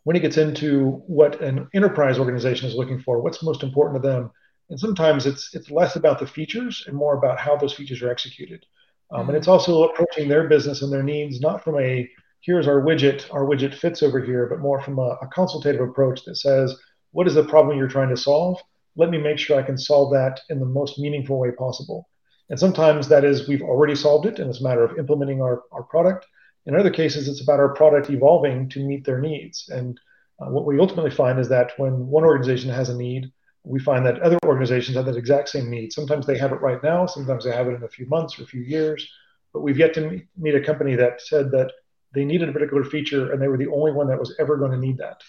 [0.03, 4.07] when it gets into what an enterprise organization is looking for, what's most important to
[4.07, 4.31] them,
[4.69, 8.11] and sometimes it's it's less about the features and more about how those features are
[8.11, 8.65] executed.
[9.11, 12.07] Um, and it's also approaching their business and their needs, not from a
[12.41, 16.23] here's our widget, our widget fits over here, but more from a, a consultative approach
[16.25, 16.75] that says,
[17.11, 18.61] what is the problem you're trying to solve?
[18.95, 22.07] Let me make sure I can solve that in the most meaningful way possible.
[22.49, 25.63] And sometimes that is we've already solved it and it's a matter of implementing our,
[25.71, 26.25] our product.
[26.65, 29.69] In other cases, it's about our product evolving to meet their needs.
[29.69, 29.99] And
[30.39, 33.31] uh, what we ultimately find is that when one organization has a need,
[33.63, 35.93] we find that other organizations have that exact same need.
[35.93, 38.43] Sometimes they have it right now, sometimes they have it in a few months or
[38.43, 39.07] a few years,
[39.53, 41.71] but we've yet to meet a company that said that
[42.13, 44.71] they needed a particular feature and they were the only one that was ever going
[44.71, 45.21] to need that.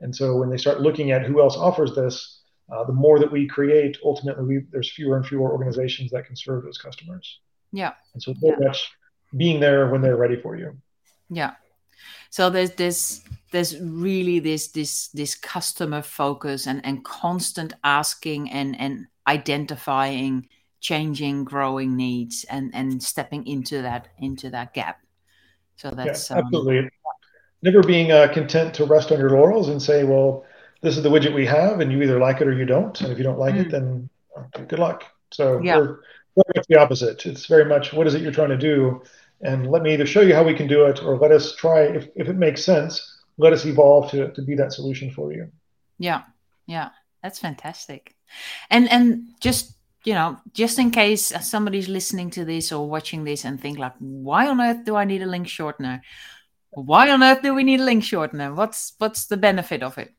[0.00, 3.32] And so when they start looking at who else offers this, uh, the more that
[3.32, 7.40] we create, ultimately we, there's fewer and fewer organizations that can serve those customers.
[7.72, 7.94] Yeah.
[8.14, 8.68] And so very yeah.
[8.68, 8.90] much
[9.36, 10.76] being there when they're ready for you.
[11.30, 11.54] Yeah.
[12.30, 18.78] So there's this there's really this this this customer focus and and constant asking and
[18.78, 20.48] and identifying
[20.80, 25.00] changing growing needs and and stepping into that into that gap
[25.78, 26.90] so that's yeah, um, absolutely um,
[27.62, 30.44] never being uh, content to rest on your laurels and say well
[30.82, 33.10] this is the widget we have and you either like it or you don't and
[33.10, 33.60] if you don't like mm.
[33.60, 34.08] it then
[34.68, 35.76] good luck so yeah.
[35.76, 36.00] we're,
[36.36, 39.02] we're the opposite it's very much what is it you're trying to do
[39.40, 41.80] and let me either show you how we can do it or let us try
[41.82, 45.50] if, if it makes sense let us evolve to, to be that solution for you.
[45.98, 46.22] Yeah,
[46.66, 46.90] yeah,
[47.22, 48.14] that's fantastic.
[48.68, 53.44] And and just you know, just in case somebody's listening to this or watching this
[53.44, 56.00] and think like, why on earth do I need a link shortener?
[56.70, 58.54] Why on earth do we need a link shortener?
[58.54, 60.12] What's what's the benefit of it?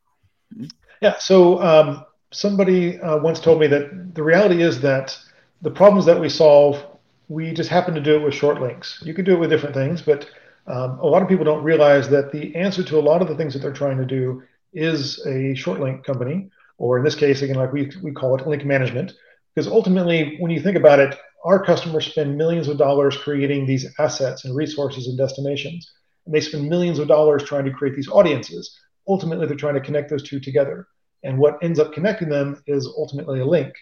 [1.01, 5.17] Yeah, so um, somebody uh, once told me that the reality is that
[5.61, 6.83] the problems that we solve,
[7.27, 9.01] we just happen to do it with short links.
[9.05, 10.27] You could do it with different things, but
[10.67, 13.35] um, a lot of people don't realize that the answer to a lot of the
[13.35, 17.41] things that they're trying to do is a short link company, or in this case,
[17.41, 19.13] again, like we, we call it link management.
[19.55, 23.87] Because ultimately, when you think about it, our customers spend millions of dollars creating these
[23.97, 25.91] assets and resources and destinations.
[26.25, 28.77] And they spend millions of dollars trying to create these audiences.
[29.07, 30.87] Ultimately, they're trying to connect those two together.
[31.23, 33.73] And what ends up connecting them is ultimately a link.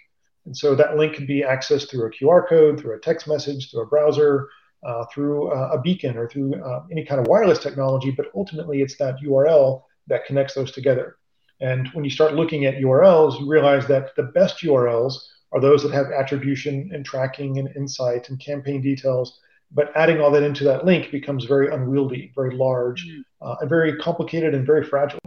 [0.45, 3.69] And so that link can be accessed through a QR code, through a text message,
[3.69, 4.47] through a browser,
[4.85, 8.11] uh, through uh, a beacon, or through uh, any kind of wireless technology.
[8.11, 11.17] But ultimately, it's that URL that connects those together.
[11.59, 15.17] And when you start looking at URLs, you realize that the best URLs
[15.51, 19.39] are those that have attribution and tracking and insight and campaign details.
[19.71, 23.21] But adding all that into that link becomes very unwieldy, very large, mm.
[23.41, 25.19] uh, and very complicated and very fragile.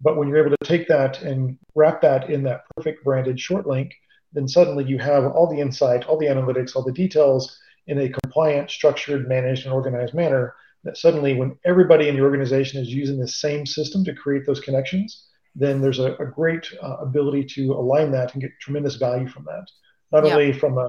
[0.00, 3.66] But when you're able to take that and wrap that in that perfect branded short
[3.66, 3.94] link,
[4.32, 8.08] then suddenly you have all the insight, all the analytics, all the details in a
[8.08, 10.54] compliant, structured, managed, and organized manner.
[10.84, 14.60] That suddenly, when everybody in the organization is using the same system to create those
[14.60, 19.26] connections, then there's a, a great uh, ability to align that and get tremendous value
[19.26, 19.66] from that.
[20.12, 20.32] Not yeah.
[20.32, 20.88] only from a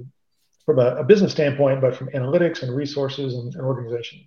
[0.65, 4.19] from a, a, business standpoint, but from analytics and resources and, and organization.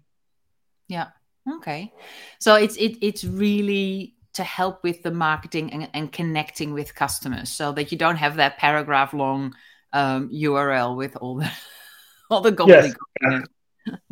[0.88, 1.08] Yeah.
[1.56, 1.92] Okay.
[2.38, 7.50] So it's it, it's really to help with the marketing and, and connecting with customers,
[7.50, 9.54] so that you don't have that paragraph long
[9.92, 11.50] um, URL with all the
[12.30, 13.42] all the gobbledygook yes.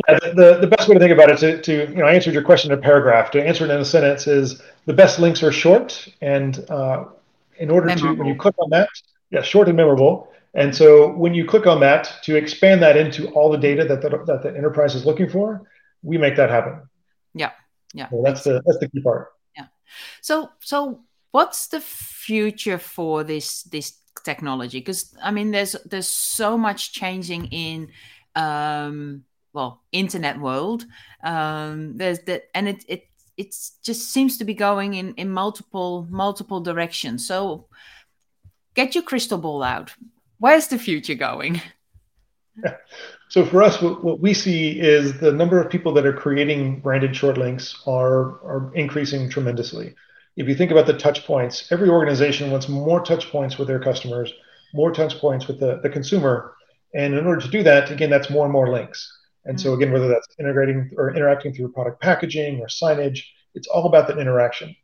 [0.08, 2.34] Yeah, the, the best way to think about it to, to you know I answered
[2.34, 3.30] your question in a paragraph.
[3.32, 7.04] To answer it in a sentence is the best links are short, and uh,
[7.58, 8.14] in order memorable.
[8.14, 8.88] to when you click on that,
[9.30, 10.32] yeah, short and memorable.
[10.54, 14.00] And so when you click on that to expand that into all the data that
[14.00, 15.62] the, that the enterprise is looking for,
[16.02, 16.88] we make that happen.
[17.34, 17.52] Yeah,
[17.92, 18.08] yeah.
[18.08, 19.28] So that's the that's the key part.
[19.56, 19.66] Yeah.
[20.22, 24.78] So so what's the future for this this technology?
[24.78, 27.90] Because I mean, there's there's so much changing in
[28.34, 30.84] um, well internet world
[31.24, 36.06] um there's that and it it it just seems to be going in in multiple
[36.10, 37.26] multiple directions.
[37.26, 37.68] So
[38.74, 39.94] get your crystal ball out.
[40.38, 41.62] Where's the future going?
[43.30, 46.80] So for us what, what we see is the number of people that are creating
[46.80, 49.94] branded short links are are increasing tremendously.
[50.38, 53.80] If you think about the touch points every organization wants more touch points with their
[53.80, 54.32] customers
[54.72, 56.54] more touch points with the, the consumer.
[56.94, 59.17] And in order to do that again that's more and more links
[59.48, 63.20] and so again, whether that's integrating or interacting through product packaging or signage,
[63.54, 64.76] it's all about that interaction.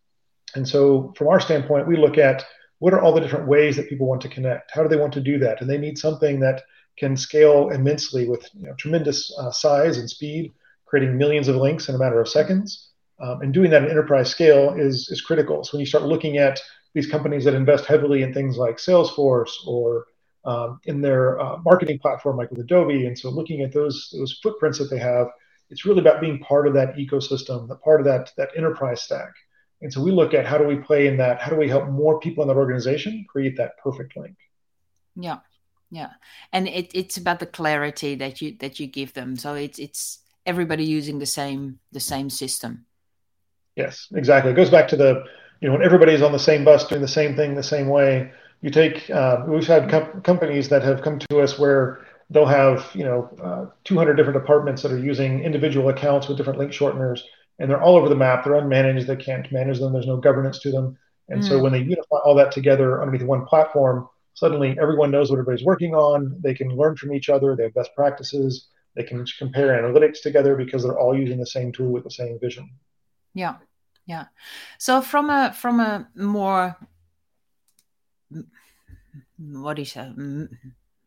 [0.55, 2.45] And so from our standpoint, we look at
[2.79, 4.71] what are all the different ways that people want to connect?
[4.73, 5.61] How do they want to do that?
[5.61, 6.63] And they need something that
[6.97, 10.53] can scale immensely with you know, tremendous uh, size and speed,
[10.87, 12.91] creating millions of links in a matter of seconds.
[13.21, 15.63] Um, and doing that at enterprise scale is, is critical.
[15.63, 16.61] So when you start looking at
[16.95, 20.07] these companies that invest heavily in things like Salesforce or
[20.45, 23.07] um, in their uh, marketing platform, like with Adobe.
[23.07, 25.29] And so, looking at those those footprints that they have,
[25.71, 29.33] it's really about being part of that ecosystem, the part of that that enterprise stack.
[29.81, 31.41] And so, we look at how do we play in that?
[31.41, 34.37] How do we help more people in that organization create that perfect link?
[35.17, 35.39] Yeah,
[35.91, 36.11] yeah,
[36.53, 39.37] and it, it's about the clarity that you that you give them.
[39.37, 42.87] So it's it's everybody using the same the same system.
[43.77, 44.53] Yes, exactly.
[44.53, 45.25] It goes back to the
[45.61, 48.31] you know when everybody's on the same bus doing the same thing the same way
[48.61, 52.91] you take uh, we've had com- companies that have come to us where they'll have
[52.95, 57.21] you know uh, 200 different departments that are using individual accounts with different link shorteners
[57.59, 58.45] and they're all over the map.
[58.45, 59.07] They're unmanaged.
[59.07, 59.93] They can't manage them.
[59.93, 60.99] There's no governance to them.
[61.29, 61.49] And mm.
[61.49, 65.65] so when they unify all that together underneath one platform suddenly everyone knows what everybody's
[65.65, 66.37] working on.
[66.43, 67.57] They can learn from each other.
[67.57, 68.69] They have best practices.
[68.95, 72.39] They can compare analytics together because they're all using the same tool with the same
[72.41, 72.71] vision.
[73.33, 73.57] Yeah.
[74.07, 74.27] Yeah.
[74.79, 76.77] So from a from a more
[79.39, 80.49] what is it?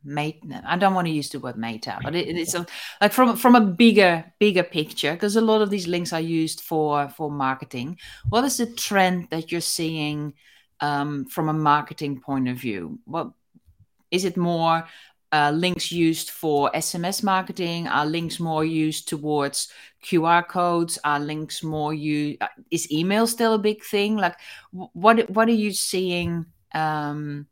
[0.04, 2.66] Mate, I don't want to use the word meta, but it, it's a,
[3.02, 6.62] like from from a bigger bigger picture because a lot of these links are used
[6.62, 7.98] for for marketing.
[8.30, 10.34] What is the trend that you're seeing
[10.80, 13.00] um, from a marketing point of view?
[13.06, 13.32] What
[14.10, 14.88] is it more
[15.32, 17.88] uh, links used for SMS marketing?
[17.88, 19.70] Are links more used towards
[20.06, 20.98] QR codes?
[21.04, 22.42] Are links more used?
[22.42, 24.16] Uh, is email still a big thing?
[24.16, 24.36] Like,
[24.72, 26.46] what what are you seeing?
[26.78, 27.48] Um,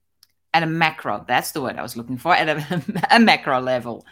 [0.53, 1.25] at a macro.
[1.27, 2.83] That's the word I was looking for at a,
[3.15, 4.05] a macro level.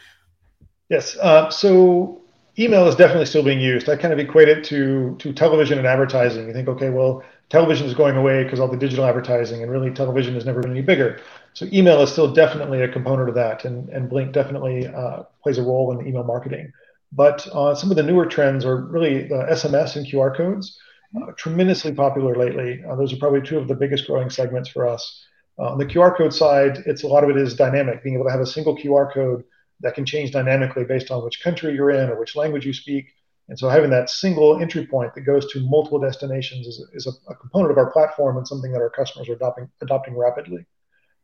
[0.89, 1.17] Yes.
[1.17, 2.21] Uh, so
[2.59, 3.89] email is definitely still being used.
[3.89, 6.47] I kind of equate it to to television and advertising.
[6.47, 9.91] You think, okay, well, television is going away because all the digital advertising, and really
[9.91, 11.19] television has never been any bigger.
[11.53, 15.59] So email is still definitely a component of that, and, and Blink definitely uh, plays
[15.59, 16.71] a role in email marketing.
[17.11, 20.79] But uh, some of the newer trends are really uh, SMS and QR codes,
[21.15, 22.83] uh, tremendously popular lately.
[22.89, 25.25] Uh, those are probably two of the biggest growing segments for us.
[25.59, 28.25] Uh, on the QR code side, it's a lot of it is dynamic, being able
[28.25, 29.43] to have a single QR code
[29.81, 33.05] that can change dynamically based on which country you're in or which language you speak.
[33.49, 37.31] And so having that single entry point that goes to multiple destinations is, is a,
[37.31, 40.65] a component of our platform and something that our customers are adopting, adopting rapidly.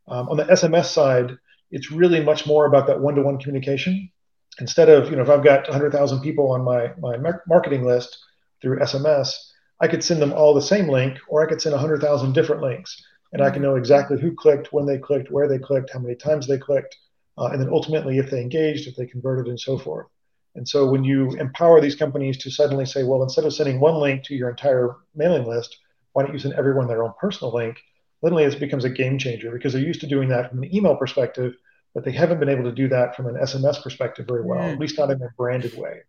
[0.07, 1.37] Um, on the SMS side,
[1.71, 4.11] it's really much more about that one-to-one communication.
[4.59, 7.15] Instead of, you know, if I've got 100,000 people on my, my
[7.47, 8.17] marketing list
[8.61, 9.33] through SMS,
[9.81, 13.01] I could send them all the same link, or I could send 100,000 different links.
[13.31, 16.15] And I can know exactly who clicked, when they clicked, where they clicked, how many
[16.15, 16.97] times they clicked,
[17.37, 20.07] uh, and then ultimately if they engaged, if they converted, and so forth.
[20.55, 23.95] And so when you empower these companies to suddenly say, well, instead of sending one
[23.95, 25.77] link to your entire mailing list,
[26.13, 27.77] why don't you send everyone their own personal link?
[28.21, 30.95] Suddenly it becomes a game changer because they're used to doing that from an email
[30.95, 31.53] perspective,
[31.93, 34.73] but they haven't been able to do that from an SMS perspective very well, mm.
[34.73, 36.01] at least not in a branded way.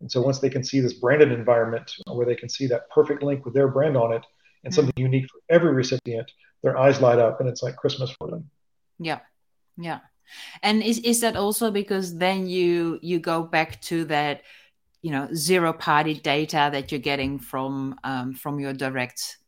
[0.00, 3.22] And so once they can see this branded environment where they can see that perfect
[3.22, 4.24] link with their brand on it
[4.64, 4.76] and mm.
[4.76, 6.30] something unique for every recipient,
[6.62, 8.48] their eyes light up and it's like Christmas for them.
[8.98, 9.20] Yeah.
[9.76, 10.00] Yeah
[10.62, 14.42] and is is that also because then you you go back to that
[15.02, 19.38] you know zero party data that you're getting from um, from your direct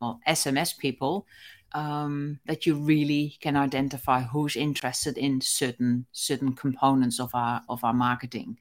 [0.00, 1.26] well, sms people
[1.72, 7.82] um, that you really can identify who's interested in certain certain components of our of
[7.84, 8.58] our marketing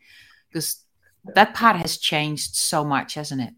[0.51, 0.82] because
[1.23, 3.53] that part has changed so much hasn't it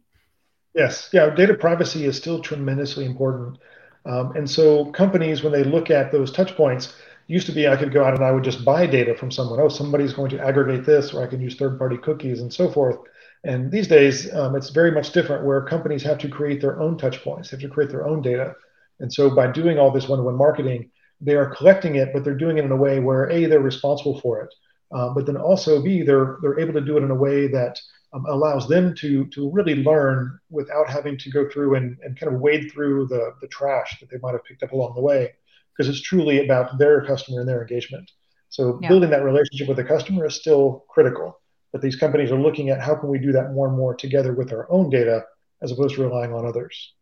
[0.73, 3.57] yes yeah data privacy is still tremendously important
[4.05, 6.93] um, and so companies when they look at those touch points
[7.27, 9.59] used to be I could go out and I would just buy data from someone.
[9.59, 12.97] Oh, somebody's going to aggregate this, or I can use third-party cookies and so forth.
[13.43, 16.97] And these days, um, it's very much different, where companies have to create their own
[16.97, 18.55] touch points, they have to create their own data.
[18.99, 20.91] And so, by doing all this one-to-one marketing,
[21.21, 24.19] they are collecting it, but they're doing it in a way where a they're responsible
[24.19, 24.53] for it,
[24.95, 27.79] uh, but then also b they're they're able to do it in a way that
[28.13, 32.33] um, allows them to to really learn without having to go through and, and kind
[32.33, 35.33] of wade through the the trash that they might have picked up along the way
[35.75, 38.09] because it's truly about their customer and their engagement.
[38.49, 38.87] So yeah.
[38.87, 41.41] building that relationship with the customer is still critical.
[41.73, 44.33] But these companies are looking at how can we do that more and more together
[44.33, 45.25] with our own data
[45.61, 46.93] as opposed to relying on others.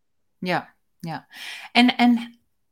[0.42, 0.64] Yeah,
[1.04, 1.20] yeah,
[1.76, 2.18] and and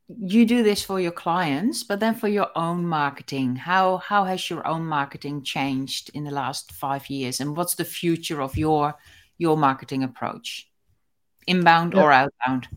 [0.09, 4.51] you do this for your clients, but then for your own marketing, how how has
[4.51, 8.95] your own marketing changed in the last five years, and what's the future of your
[9.39, 10.69] your marketing approach,
[11.47, 12.03] inbound yeah.
[12.03, 12.69] or outbound?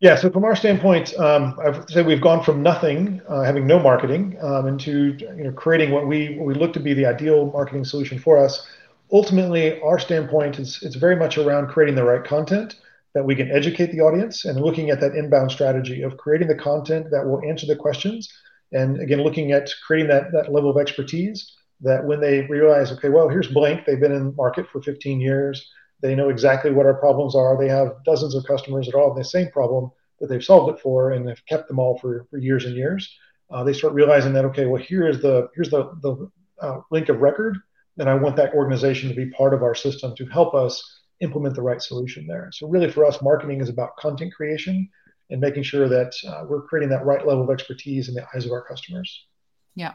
[0.00, 3.78] Yeah, so from our standpoint, um, I've said we've gone from nothing, uh, having no
[3.78, 7.46] marketing, um, into you know creating what we what we look to be the ideal
[7.46, 8.66] marketing solution for us.
[9.12, 12.76] Ultimately, our standpoint is it's very much around creating the right content
[13.14, 16.54] that we can educate the audience and looking at that inbound strategy of creating the
[16.54, 18.32] content that will answer the questions,
[18.72, 23.08] and again looking at creating that that level of expertise that when they realize, okay,
[23.08, 25.70] well here's Blink, they've been in the market for 15 years
[26.04, 27.56] they know exactly what our problems are.
[27.56, 29.90] They have dozens of customers that all have the same problem
[30.20, 33.10] that they've solved it for and have kept them all for, for years and years.
[33.50, 37.08] Uh, they start realizing that okay, well here is the here's the the uh, link
[37.08, 37.56] of record,
[37.96, 40.82] and I want that organization to be part of our system to help us
[41.20, 42.50] implement the right solution there.
[42.52, 44.88] So really, for us, marketing is about content creation
[45.30, 48.44] and making sure that uh, we're creating that right level of expertise in the eyes
[48.44, 49.26] of our customers.
[49.74, 49.94] Yeah.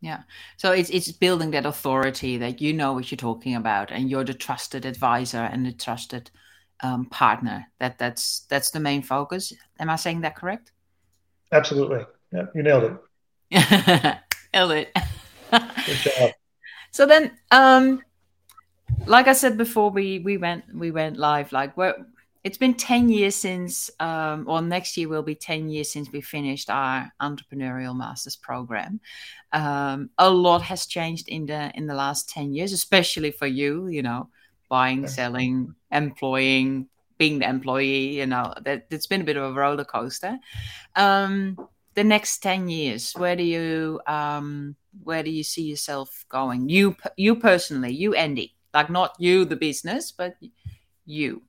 [0.00, 0.20] Yeah.
[0.56, 4.24] So it's it's building that authority that you know what you're talking about and you're
[4.24, 6.30] the trusted advisor and the trusted
[6.82, 7.66] um, partner.
[7.80, 9.52] That that's that's the main focus.
[9.78, 10.72] Am i saying that correct?
[11.52, 12.06] Absolutely.
[12.32, 12.96] Yeah you nailed it.
[14.54, 14.96] Nailed it.
[15.50, 16.30] Good job.
[16.92, 18.02] So then um
[19.06, 21.76] like i said before we we went we went live like
[22.42, 26.20] it's been 10 years since um, or next year will be 10 years since we
[26.20, 29.00] finished our entrepreneurial masters program.
[29.52, 33.88] Um, a lot has changed in the in the last 10 years especially for you
[33.88, 34.28] you know
[34.68, 36.86] buying selling employing
[37.18, 40.38] being the employee you know that it's been a bit of a roller coaster.
[40.96, 41.58] Um,
[41.94, 46.68] the next 10 years where do you um, where do you see yourself going?
[46.70, 50.36] You you personally you andy like not you the business but
[51.06, 51.42] you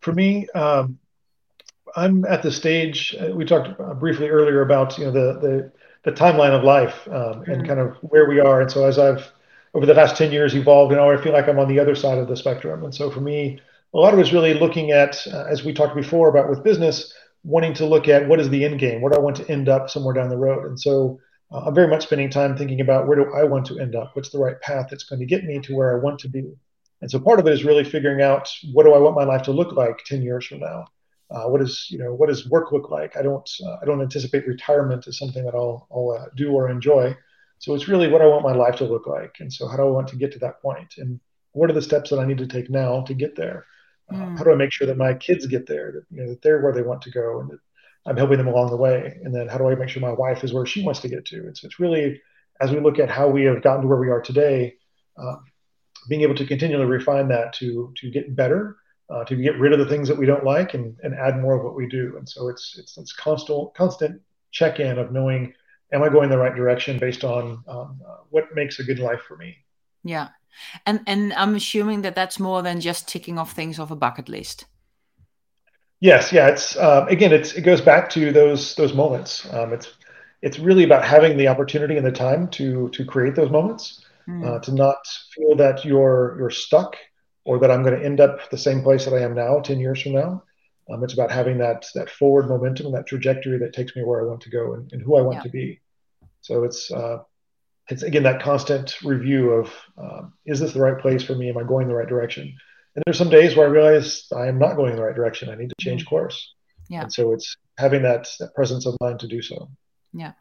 [0.00, 0.98] for me, um,
[1.96, 5.72] I'm at the stage uh, we talked briefly earlier about you know the the,
[6.04, 7.50] the timeline of life um, mm-hmm.
[7.50, 8.60] and kind of where we are.
[8.60, 9.32] And so as I've
[9.74, 11.94] over the last ten years evolved, you know, I feel like I'm on the other
[11.94, 12.84] side of the spectrum.
[12.84, 13.60] And so for me,
[13.94, 16.62] a lot of it is really looking at, uh, as we talked before about with
[16.62, 17.12] business,
[17.42, 19.68] wanting to look at what is the end game, what do I want to end
[19.68, 20.66] up somewhere down the road.
[20.66, 21.18] And so
[21.52, 24.14] uh, I'm very much spending time thinking about where do I want to end up?
[24.14, 26.52] What's the right path that's going to get me to where I want to be?
[27.00, 29.42] And so part of it is really figuring out what do I want my life
[29.42, 30.86] to look like 10 years from now?
[31.30, 33.16] Uh, what is you know what does work look like?
[33.16, 36.68] I don't uh, I don't anticipate retirement as something that I'll, I'll uh, do or
[36.68, 37.16] enjoy.
[37.58, 39.84] So it's really what I want my life to look like, and so how do
[39.84, 40.78] I want to get to that point?
[40.78, 41.20] point, and
[41.52, 43.66] what are the steps that I need to take now to get there?
[44.10, 44.38] Mm.
[44.38, 46.60] How do I make sure that my kids get there, that you know that they're
[46.60, 47.60] where they want to go, and that
[48.06, 49.18] I'm helping them along the way?
[49.24, 51.24] And then how do I make sure my wife is where she wants to get
[51.26, 51.46] to?
[51.48, 52.20] It's it's really
[52.60, 54.74] as we look at how we have gotten to where we are today,
[55.16, 55.36] uh,
[56.08, 58.76] being able to continually refine that to to get better
[59.10, 61.58] uh, to get rid of the things that we don't like and, and add more
[61.58, 62.14] of what we do.
[62.16, 64.20] And so it's it's it's constant constant
[64.52, 65.52] check in of knowing
[65.92, 69.20] am I going the right direction based on um, uh, what makes a good life
[69.26, 69.56] for me.
[70.04, 70.28] Yeah,
[70.86, 74.28] and and I'm assuming that that's more than just ticking off things off a bucket
[74.28, 74.66] list.
[76.00, 76.48] Yes, yeah.
[76.48, 79.46] It's uh, again, it's it goes back to those those moments.
[79.52, 79.92] Um, it's
[80.42, 84.62] it's really about having the opportunity and the time to to create those moments, mm.
[84.62, 84.96] to not
[85.34, 86.96] feel that you're you're stuck
[87.44, 89.80] or that I'm going to end up the same place that I am now 10
[89.80, 90.42] years from now.
[90.90, 94.20] Um, it's about having that that forward momentum and that trajectory that takes me where
[94.20, 95.42] I want to go and, and who I want yeah.
[95.42, 95.80] to be.
[96.40, 97.18] So it's uh,
[97.88, 101.48] it's again that constant review of um, is this the right place for me?
[101.48, 102.56] Am I going the right direction?
[102.94, 105.48] And there's some days where I realize I am not going in the right direction.
[105.48, 106.10] I need to change mm-hmm.
[106.10, 106.54] course.
[106.88, 107.02] Yeah.
[107.02, 109.70] And so it's having that, that presence of mind to do so.
[110.12, 110.32] Yeah.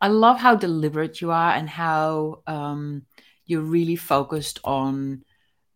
[0.00, 3.02] I love how deliberate you are and how um,
[3.44, 5.24] you're really focused on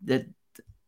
[0.03, 0.27] the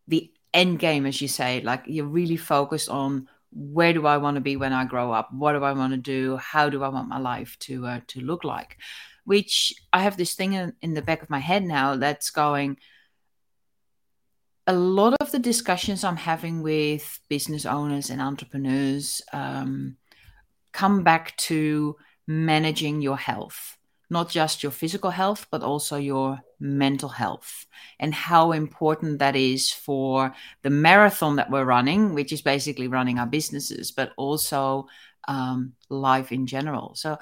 [0.09, 1.61] the end game, as you say.
[1.61, 5.33] Like you're really focused on where do I want to be when I grow up?
[5.33, 6.37] What do I want to do?
[6.39, 8.79] How do I want my life to uh, to look like?
[9.25, 12.79] Which I have this thing in, in the back of my head now that's going.
[14.67, 19.97] A lot of the discussions I'm having with business owners and entrepreneurs um,
[20.73, 21.97] come back to
[22.27, 23.77] managing your health
[24.13, 27.67] not just your physical health, but also your mental health,
[27.99, 33.19] and how important that is for the marathon that we're running, which is basically running
[33.19, 34.87] our businesses, but also
[35.29, 36.95] um, life in general.
[36.95, 37.19] So,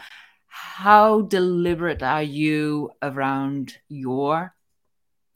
[0.49, 4.53] how deliberate are you around your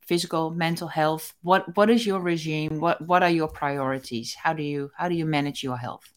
[0.07, 4.63] physical mental health what what is your regime what what are your priorities how do
[4.63, 6.15] you how do you manage your health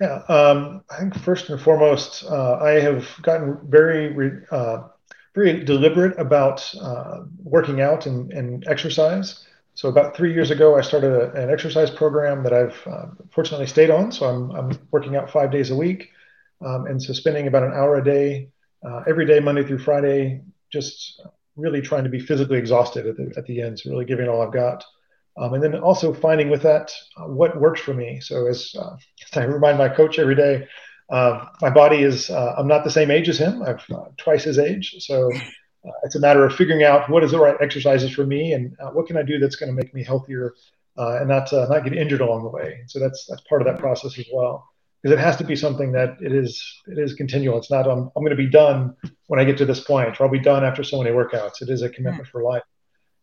[0.00, 4.88] yeah, um, I think first and foremost, uh, I have gotten very, uh,
[5.34, 9.44] very deliberate about uh, working out and, and, exercise.
[9.74, 13.66] So about three years ago, I started a, an exercise program that I've uh, fortunately
[13.66, 14.10] stayed on.
[14.10, 16.10] So I'm, I'm, working out five days a week,
[16.64, 18.48] um, and so spending about an hour a day,
[18.84, 21.20] uh, every day, Monday through Friday, just
[21.56, 23.78] really trying to be physically exhausted at the, at the end.
[23.78, 24.84] So really giving all I've got.
[25.36, 28.20] Um, and then also finding with that uh, what works for me.
[28.20, 28.96] So as, uh,
[29.30, 30.68] as, I remind my coach every day,
[31.10, 33.62] uh, my body is uh, I'm not the same age as him.
[33.62, 34.96] I'm uh, twice his age.
[35.00, 38.52] So uh, it's a matter of figuring out what is the right exercises for me
[38.52, 40.54] and what can I do that's going to make me healthier
[40.96, 42.84] and not not get injured along the way.
[42.86, 44.66] So that's that's part of that process as well.
[45.04, 47.58] Because it has to be something that it is it is continual.
[47.58, 48.96] It's not um, I'm going to be done
[49.26, 51.60] when I get to this point, or I'll be done after so many workouts.
[51.60, 52.62] It is a commitment for life.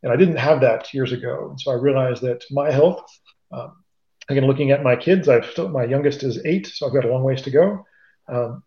[0.03, 1.49] And I didn't have that years ago.
[1.49, 3.03] And so I realized that my health,
[3.51, 3.83] um,
[4.29, 7.07] again, looking at my kids, I've still, my youngest is eight, so I've got a
[7.07, 7.83] long ways to go.
[8.27, 8.63] Um,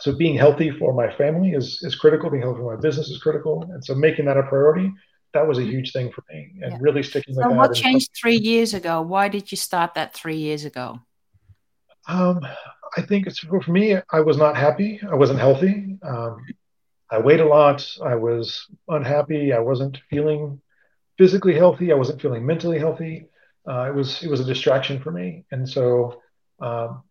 [0.00, 2.28] so being healthy for my family is, is critical.
[2.28, 3.62] Being healthy for my business is critical.
[3.72, 4.92] And so making that a priority,
[5.32, 6.78] that was a huge thing for me and yeah.
[6.80, 7.56] really sticking with so that.
[7.56, 9.00] What changed three years ago?
[9.00, 11.00] Why did you start that three years ago?
[12.08, 12.40] Um,
[12.96, 15.00] I think it's for me, I was not happy.
[15.08, 15.98] I wasn't healthy.
[16.02, 16.44] Um,
[17.10, 17.86] I weighed a lot.
[18.04, 19.52] I was unhappy.
[19.52, 20.60] I wasn't feeling
[21.16, 21.92] physically healthy.
[21.92, 23.26] I wasn't feeling mentally healthy.
[23.68, 26.22] Uh, it was it was a distraction for me, and so
[26.60, 27.02] um,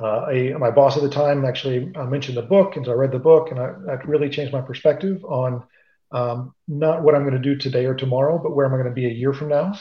[0.00, 2.94] uh, I, my boss at the time actually uh, mentioned the book, and so I
[2.94, 5.64] read the book, and I, that really changed my perspective on
[6.12, 8.88] um, not what I'm going to do today or tomorrow, but where am I going
[8.88, 9.72] to be a year from now,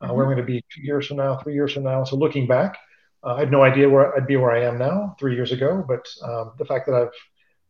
[0.00, 0.14] uh, mm-hmm.
[0.14, 2.04] where I'm going to be two years from now, three years from now.
[2.04, 2.78] So looking back,
[3.26, 5.84] uh, I had no idea where I'd be where I am now three years ago,
[5.86, 7.10] but um, the fact that I've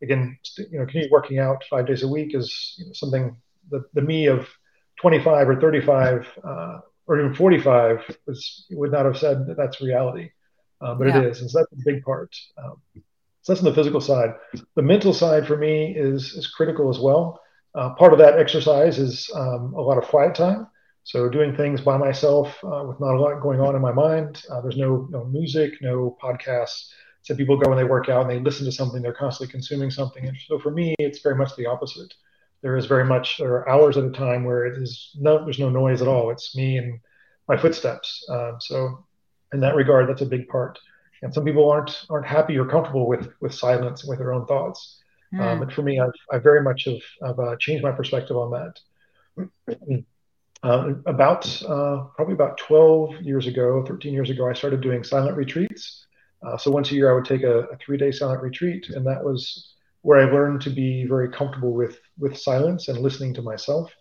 [0.02, 3.36] again, you know, continue working out five days a week is you know, something
[3.70, 4.46] the, the me of
[5.00, 10.30] 25 or 35 uh, or even 45 was, would not have said that that's reality,
[10.80, 11.20] uh, but yeah.
[11.20, 12.36] it is, and so that's a big part.
[12.58, 14.34] Um, so that's on the physical side.
[14.74, 17.40] The mental side for me is is critical as well.
[17.74, 20.66] Uh, part of that exercise is um, a lot of quiet time.
[21.06, 24.42] So doing things by myself uh, with not a lot going on in my mind.
[24.50, 26.90] Uh, there's no no music, no podcasts.
[27.22, 29.02] So people go and they work out and they listen to something.
[29.02, 30.26] They're constantly consuming something.
[30.26, 32.12] And so for me, it's very much the opposite
[32.62, 35.58] there is very much there are hours at a time where it is no there's
[35.58, 36.98] no noise at all it's me and
[37.48, 39.04] my footsteps um, so
[39.52, 40.78] in that regard that's a big part
[41.22, 44.46] and some people aren't aren't happy or comfortable with with silence and with their own
[44.46, 45.02] thoughts
[45.34, 45.40] Mm.
[45.40, 48.50] Um, and for me, I've, I very much have, have uh, changed my perspective on
[49.36, 50.04] that.
[50.62, 55.36] Uh, about uh, probably about 12 years ago, 13 years ago, I started doing silent
[55.36, 56.06] retreats.
[56.42, 59.22] Uh, so once a year, I would take a, a three-day silent retreat, and that
[59.22, 63.92] was where I learned to be very comfortable with with silence and listening to myself.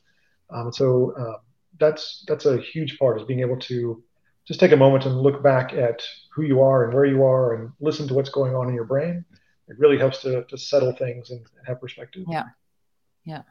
[0.50, 1.40] Um, so uh,
[1.80, 4.04] that's that's a huge part is being able to
[4.48, 6.04] just take a moment and look back at
[6.34, 8.86] who you are and where you are and listen to what's going on in your
[8.86, 9.26] brain.
[9.68, 12.26] It really helps to to settle things and have perspective.
[12.30, 12.46] Yeah,
[13.26, 13.42] yeah.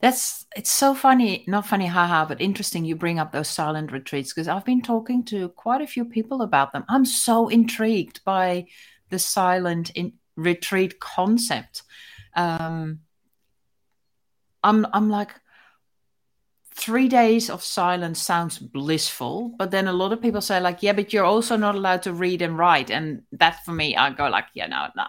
[0.00, 2.84] That's it's so funny, not funny, haha, but interesting.
[2.84, 6.42] You bring up those silent retreats because I've been talking to quite a few people
[6.42, 6.84] about them.
[6.88, 8.66] I'm so intrigued by
[9.10, 11.82] the silent in, retreat concept.
[12.34, 13.00] Um,
[14.62, 15.34] I'm I'm like
[16.74, 20.92] three days of silence sounds blissful, but then a lot of people say like, yeah,
[20.92, 24.28] but you're also not allowed to read and write, and that for me, I go
[24.28, 25.04] like, yeah, no, no,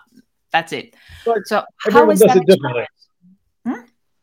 [0.52, 0.96] that's it.
[1.26, 2.88] But so how is that?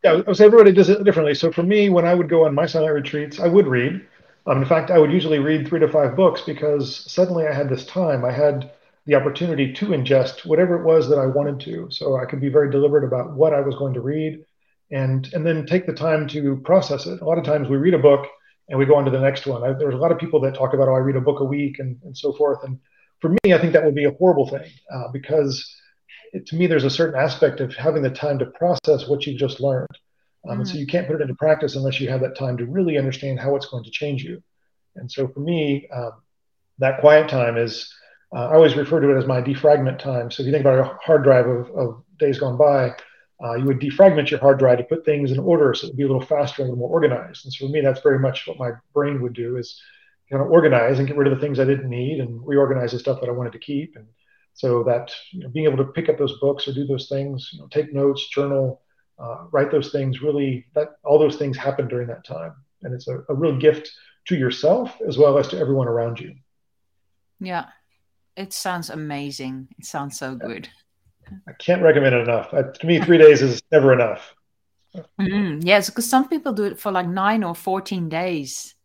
[0.06, 1.34] Yeah, I say everybody does it differently.
[1.34, 4.06] So for me, when I would go on my silent retreats, I would read.
[4.46, 7.68] Um, in fact, I would usually read three to five books because suddenly I had
[7.68, 8.24] this time.
[8.24, 8.70] I had
[9.06, 11.88] the opportunity to ingest whatever it was that I wanted to.
[11.90, 14.44] So I could be very deliberate about what I was going to read
[14.92, 17.20] and and then take the time to process it.
[17.20, 18.28] A lot of times we read a book
[18.68, 19.64] and we go on to the next one.
[19.64, 21.44] I, there's a lot of people that talk about, oh, I read a book a
[21.44, 22.62] week and, and so forth.
[22.62, 22.78] And
[23.20, 25.68] for me, I think that would be a horrible thing uh, because
[26.32, 29.38] it, to me, there's a certain aspect of having the time to process what you've
[29.38, 29.88] just learned.
[30.48, 30.60] Um, mm.
[30.60, 30.80] And so mm.
[30.80, 33.56] you can't put it into practice unless you have that time to really understand how
[33.56, 34.42] it's going to change you.
[34.96, 36.12] And so for me, um,
[36.78, 37.92] that quiet time is
[38.34, 40.30] uh, I always refer to it as my defragment time.
[40.30, 42.94] So if you think about a hard drive of, of days gone by,
[43.44, 45.96] uh, you would defragment your hard drive to put things in order so it would
[45.96, 47.44] be a little faster and a little more organized.
[47.44, 49.80] And so for me, that's very much what my brain would do is
[50.30, 52.98] kind of organize and get rid of the things I didn't need and reorganize the
[52.98, 53.94] stuff that I wanted to keep.
[53.96, 54.06] And
[54.56, 57.50] so that you know, being able to pick up those books or do those things,
[57.52, 58.82] you know, take notes, journal,
[59.18, 62.54] uh, write those things, really that all those things happen during that time.
[62.82, 63.90] And it's a, a real gift
[64.26, 66.34] to yourself as well as to everyone around you.
[67.38, 67.66] Yeah.
[68.36, 69.68] It sounds amazing.
[69.78, 70.68] It sounds so good.
[71.48, 72.52] I can't recommend it enough.
[72.52, 74.34] Uh, to me, three days is never enough.
[75.20, 75.66] Mm-hmm.
[75.66, 78.75] Yes, because some people do it for like nine or fourteen days.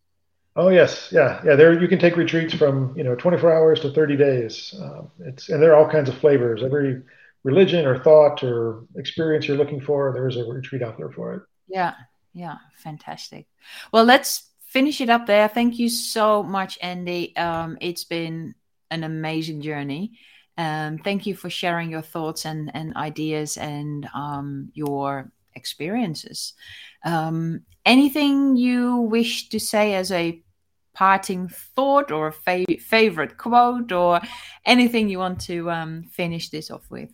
[0.55, 1.55] Oh yes, yeah, yeah.
[1.55, 4.75] There you can take retreats from you know 24 hours to 30 days.
[4.81, 6.61] Um, it's and there are all kinds of flavors.
[6.63, 7.01] Every
[7.43, 11.41] religion or thought or experience you're looking for, there's a retreat out there for it.
[11.67, 11.93] Yeah,
[12.33, 13.47] yeah, fantastic.
[13.93, 15.47] Well, let's finish it up there.
[15.47, 17.35] Thank you so much, Andy.
[17.37, 18.53] Um, it's been
[18.89, 20.13] an amazing journey.
[20.57, 26.53] Um, thank you for sharing your thoughts and, and ideas and um, your experiences.
[27.03, 30.41] Um, anything you wish to say as a
[30.93, 34.21] parting thought or a fa- favorite quote or
[34.65, 37.09] anything you want to um, finish this off with?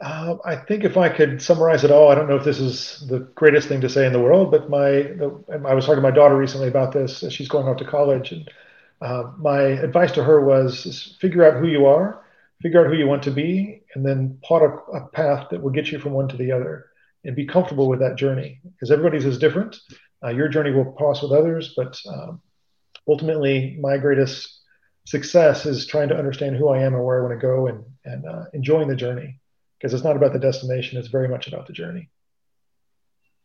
[0.00, 3.06] Uh, I think if I could summarize it all, I don't know if this is
[3.08, 6.08] the greatest thing to say in the world, but my the, I was talking to
[6.08, 7.24] my daughter recently about this.
[7.30, 8.50] She's going off to college, and
[9.00, 12.22] uh, my advice to her was figure out who you are,
[12.60, 15.70] figure out who you want to be, and then plot a, a path that will
[15.70, 16.90] get you from one to the other
[17.26, 19.76] and be comfortable with that journey because everybody's is different.
[20.24, 22.40] Uh, your journey will cross with others, but um,
[23.08, 24.60] ultimately, my greatest
[25.04, 27.84] success is trying to understand who I am and where I want to go and,
[28.04, 29.40] and uh, enjoying the journey
[29.78, 32.08] because it's not about the destination, it's very much about the journey.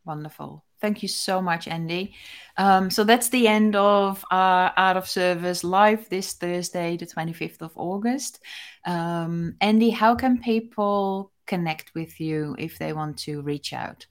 [0.05, 0.63] Wonderful.
[0.79, 2.15] Thank you so much, Andy.
[2.57, 7.61] Um, so that's the end of our Art of Service live this Thursday, the 25th
[7.61, 8.39] of August.
[8.85, 14.05] Um, Andy, how can people connect with you if they want to reach out?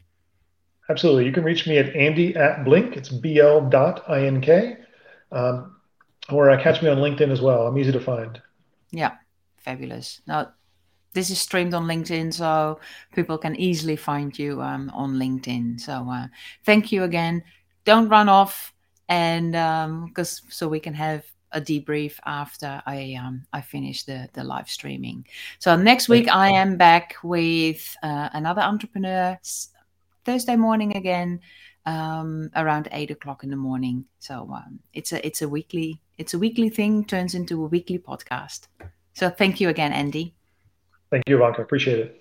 [0.91, 1.25] Absolutely.
[1.25, 2.97] You can reach me at Andy at Blink.
[2.99, 4.77] It's BL dot INK.
[5.33, 5.77] Um,
[6.29, 7.67] or uh, catch me on LinkedIn as well.
[7.67, 8.41] I'm easy to find.
[8.91, 9.13] Yeah,
[9.57, 10.21] fabulous.
[10.27, 10.53] Now,
[11.15, 12.79] this is streamed on LinkedIn, so
[13.15, 15.81] people can easily find you um, on LinkedIn.
[15.81, 16.27] So uh,
[16.65, 17.43] thank you again.
[17.85, 18.75] Don't run off,
[19.09, 19.53] and
[20.09, 24.45] because um, so we can have a debrief after I um, I finish the the
[24.45, 25.27] live streaming.
[25.59, 29.39] So next week I am back with uh, another entrepreneur
[30.25, 31.41] Thursday morning again
[31.87, 34.05] um, around eight o'clock in the morning.
[34.19, 37.99] So um, it's a it's a weekly it's a weekly thing turns into a weekly
[37.99, 38.69] podcast.
[39.15, 40.35] So thank you again, Andy.
[41.11, 41.63] Thank you, Ivanka.
[41.63, 42.20] Appreciate it.